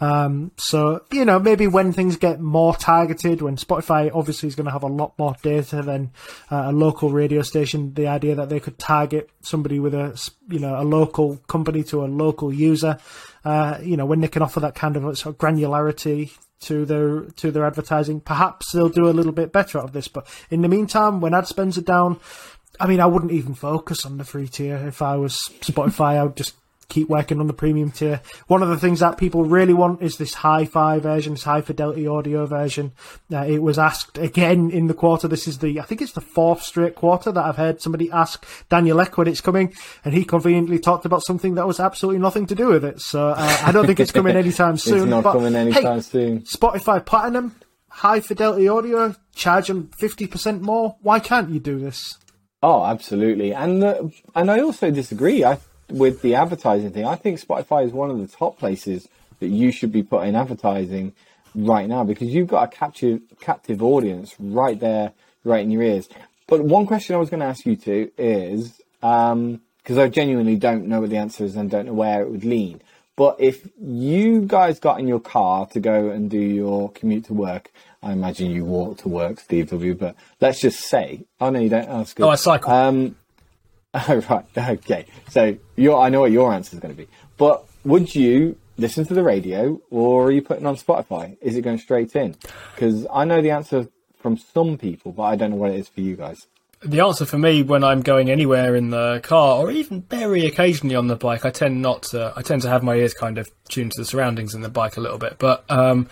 [0.01, 4.67] Um, so you know, maybe when things get more targeted, when Spotify obviously is going
[4.67, 6.11] to have a lot more data than
[6.51, 10.31] uh, a local radio station mentioned the idea that they could target somebody with a
[10.49, 12.99] you know a local company to a local user.
[13.45, 17.23] Uh, you know when they can offer that kind of sort of granularity to their
[17.37, 20.09] to their advertising, perhaps they'll do a little bit better out of this.
[20.09, 22.21] But in the meantime, when ad spends are down,
[22.81, 26.17] I mean, I wouldn't even focus on the free tier if I was Spotify.
[26.17, 26.55] I would just
[26.89, 28.21] keep working on the premium tier.
[28.47, 32.07] One of the things that people really want is this hi-fi version, this high fidelity
[32.07, 32.93] audio version.
[33.33, 35.29] Uh, it was asked again in the quarter.
[35.29, 38.47] This is the, I think it's the fourth straight quarter that I've heard somebody ask
[38.69, 39.75] Daniel Ek when it's coming,
[40.05, 43.01] and he conveniently talked about something that was absolutely nothing to do with it.
[43.01, 44.99] So uh, I don't think it's coming anytime soon.
[44.99, 46.41] it's not but, coming anytime hey, soon.
[46.43, 47.55] Spotify Platinum,
[47.89, 50.97] high fidelity audio, charge them fifty percent more.
[51.01, 52.19] Why can't you do this?
[52.63, 54.05] Oh, absolutely, and uh,
[54.35, 55.45] and I also disagree.
[55.45, 55.59] I
[55.91, 59.09] with the advertising thing, I think Spotify is one of the top places
[59.41, 61.13] that you should be putting advertising
[61.55, 65.13] right now because you've got a captive captive audience right there,
[65.45, 66.09] right in your ears.
[66.47, 69.61] But one question I was going to ask you to is because um,
[69.99, 72.81] I genuinely don't know what the answer is and don't know where it would lean.
[73.17, 77.35] But if you guys got in your car to go and do your commute to
[77.35, 77.71] work,
[78.03, 79.95] I imagine you walk to work, Steve W.
[79.95, 81.89] But let's just say, oh no, you don't.
[81.89, 82.21] ask.
[82.21, 82.73] Oh, I cycle.
[82.73, 83.17] Um,
[83.95, 84.45] Oh, right.
[84.57, 85.07] Okay.
[85.29, 87.09] So your, I know what your answer is going to be.
[87.37, 91.37] But would you listen to the radio or are you putting on Spotify?
[91.41, 92.37] Is it going straight in?
[92.75, 93.89] Because I know the answer
[94.19, 96.47] from some people, but I don't know what it is for you guys.
[96.83, 100.97] The answer for me when I'm going anywhere in the car or even very occasionally
[100.97, 103.49] on the bike, I tend not to, I tend to have my ears kind of
[103.69, 106.09] tuned to the surroundings in the bike a little bit, but, um,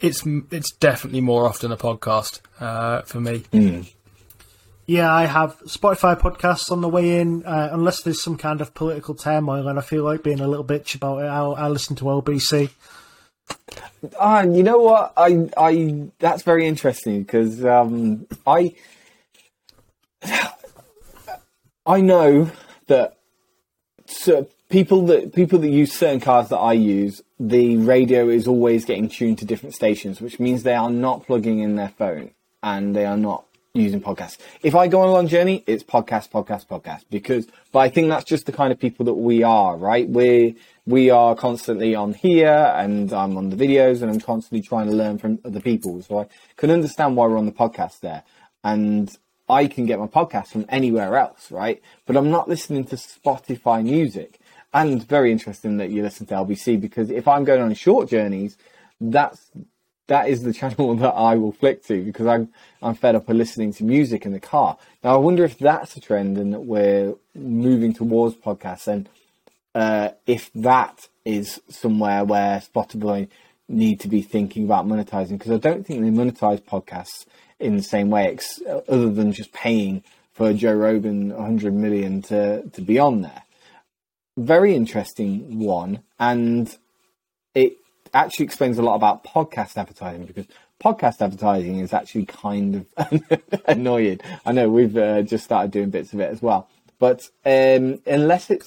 [0.00, 3.40] it's, it's definitely more often a podcast, uh, for me.
[3.52, 3.92] Mm.
[4.86, 8.72] Yeah, I have Spotify podcasts on the way in, uh, unless there's some kind of
[8.72, 11.26] political turmoil and I feel like being a little bitch about it.
[11.26, 12.70] I'll, I'll listen to LBC.
[14.20, 15.12] Ah, you know what?
[15.16, 18.74] I, I, that's very interesting because um, I,
[21.86, 22.50] I know
[22.86, 23.16] that
[24.06, 28.84] so people that people that use certain cars that I use, the radio is always
[28.84, 32.30] getting tuned to different stations, which means they are not plugging in their phone
[32.62, 33.45] and they are not
[33.76, 34.38] using podcasts.
[34.62, 37.04] If I go on a long journey, it's podcast, podcast, podcast.
[37.10, 40.08] Because, but I think that's just the kind of people that we are, right?
[40.08, 40.56] We
[40.86, 44.92] we are constantly on here, and I'm on the videos, and I'm constantly trying to
[44.92, 46.00] learn from other people.
[46.02, 48.22] So I can understand why we're on the podcast there,
[48.62, 49.16] and
[49.48, 51.80] I can get my podcast from anywhere else, right?
[52.06, 54.40] But I'm not listening to Spotify music.
[54.74, 58.58] And very interesting that you listen to LBC because if I'm going on short journeys,
[59.00, 59.50] that's
[60.08, 62.48] that is the channel that I will flick to because I'm
[62.82, 64.78] I'm fed up of listening to music in the car.
[65.02, 69.08] Now I wonder if that's a trend and that we're moving towards podcasts and
[69.74, 73.28] uh, if that is somewhere where Spotify
[73.68, 77.26] need to be thinking about monetizing because I don't think they monetize podcasts
[77.58, 80.02] in the same way, ex- other than just paying
[80.32, 83.42] for Joe Rogan 100 million to to be on there.
[84.36, 86.74] Very interesting one, and
[87.54, 87.78] it
[88.24, 90.46] actually explains a lot about podcast advertising because
[90.82, 93.22] podcast advertising is actually kind of
[93.66, 94.20] annoying.
[94.44, 98.50] I know we've uh, just started doing bits of it as well, but um, unless
[98.50, 98.66] it's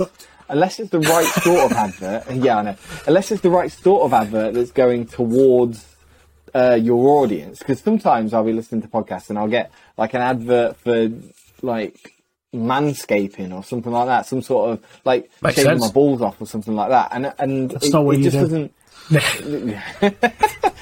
[0.50, 2.76] unless it's the right sort of advert, yeah, I know.
[3.08, 5.86] Unless it's the right sort of advert that's going towards
[6.56, 10.22] uh, your audience, because sometimes I'll be listening to podcasts and I'll get like an
[10.22, 11.10] advert for
[11.62, 12.14] like
[12.52, 15.82] manscaping or something like that, some sort of like Makes shaving sense.
[15.82, 18.42] my balls off or something like that, and and That's it, it just do.
[18.42, 18.74] doesn't.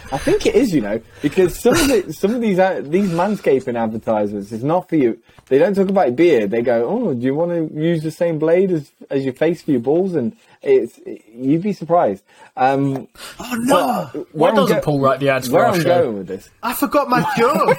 [0.09, 3.09] I think it is, you know, because some of the, some of these uh, these
[3.09, 5.19] manscaping advertisements is not for you.
[5.47, 6.51] They don't talk about beard.
[6.51, 9.61] They go, "Oh, do you want to use the same blade as as your face
[9.61, 10.97] for your balls?" And it's
[11.33, 12.23] you'd be surprised.
[12.55, 13.07] Um,
[13.39, 14.25] Oh no!
[14.31, 16.03] Why doesn't go- Paul write the ads Where our I'm show?
[16.03, 16.49] going with this?
[16.63, 17.77] I forgot my joke.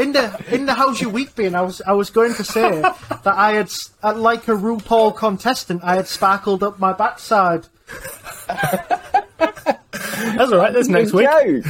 [0.00, 1.54] in the in the how's your week been?
[1.54, 3.70] I was I was going to say that I had
[4.02, 5.82] uh, like a RuPaul contestant.
[5.84, 7.66] I had sparkled up my backside.
[10.20, 10.72] That's all right.
[10.72, 11.28] That's next week.
[11.28, 11.64] Joke.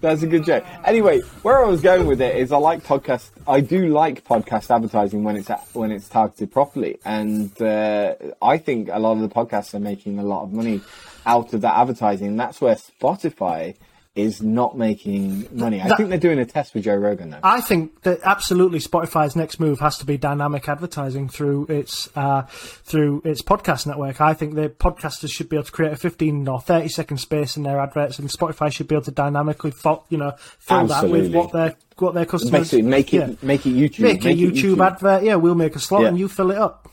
[0.00, 0.64] That's a good joke.
[0.84, 3.30] Anyway, where I was going with it is I like podcast.
[3.46, 8.88] I do like podcast advertising when it's when it's targeted properly, and uh, I think
[8.92, 10.80] a lot of the podcasts are making a lot of money
[11.24, 12.28] out of that advertising.
[12.28, 13.74] And that's where Spotify
[14.16, 15.80] is not making money.
[15.80, 17.38] I That- think they're doing a test with Joe Rogan though.
[17.42, 22.42] I think that absolutely Spotify's next move has to be dynamic advertising through its uh,
[22.48, 24.20] through its podcast network.
[24.20, 27.56] I think the podcasters should be able to create a 15 or 30 second space
[27.56, 31.08] in their adverts, and Spotify should be able to dynamically, fo- you know, fill that
[31.08, 33.34] with what their what their customers Basically, make it yeah.
[33.42, 34.00] make it YouTube.
[34.00, 35.22] make, a YouTube, advert.
[35.22, 36.08] Yeah, we'll make a slot Yeah.
[36.08, 36.88] and you fill it up.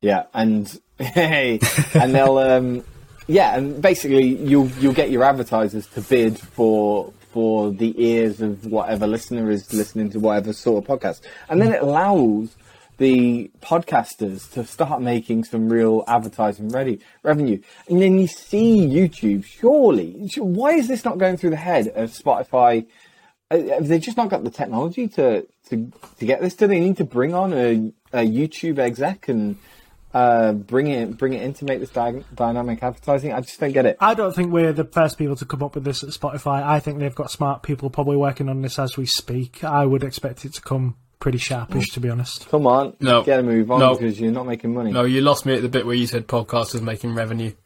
[0.00, 1.58] Yeah, and hey,
[1.94, 2.84] and they'll um,
[3.28, 8.64] yeah, and basically you'll you'll get your advertisers to bid for for the ears of
[8.66, 12.56] whatever listener is listening to whatever sort of podcast, and then it allows
[12.96, 19.44] the podcasters to start making some real advertising ready revenue, and then you see YouTube.
[19.44, 22.86] Surely, why is this not going through the head of Spotify?
[23.50, 26.54] Uh, Have they just not got the technology to, to, to get this?
[26.54, 29.56] Do they need to bring on a, a YouTube exec and
[30.14, 33.32] uh, bring it bring it in to make this dy- dynamic advertising?
[33.32, 33.96] I just don't get it.
[34.00, 36.62] I don't think we're the first people to come up with this at Spotify.
[36.62, 39.62] I think they've got smart people probably working on this as we speak.
[39.64, 42.48] I would expect it to come pretty sharpish, to be honest.
[42.48, 43.22] Come on, No.
[43.24, 43.94] get a move on No.
[43.96, 44.92] because you're not making money.
[44.92, 47.52] No, you lost me at the bit where you said podcasters making revenue.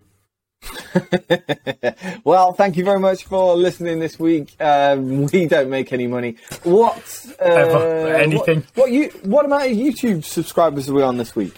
[2.25, 4.55] Well, thank you very much for listening this week.
[4.61, 6.37] Um, we don't make any money.
[6.63, 7.27] What?
[7.41, 8.15] Uh, Ever.
[8.15, 8.59] Anything.
[8.75, 9.09] What, what you?
[9.25, 11.55] What amount of YouTube subscribers are we on this week?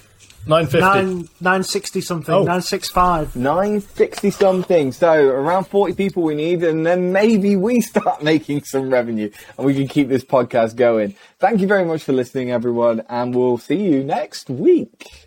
[0.47, 0.81] Nine fifty.
[0.81, 2.43] Nine nine sixty something, Oh.
[2.45, 3.35] nine six five.
[3.35, 4.93] 960 something.
[4.93, 9.67] So around 40 people we need, and then maybe we start making some revenue and
[9.67, 11.15] we can keep this podcast going.
[11.39, 15.24] Thank you very much for listening, everyone, and we'll see you next week.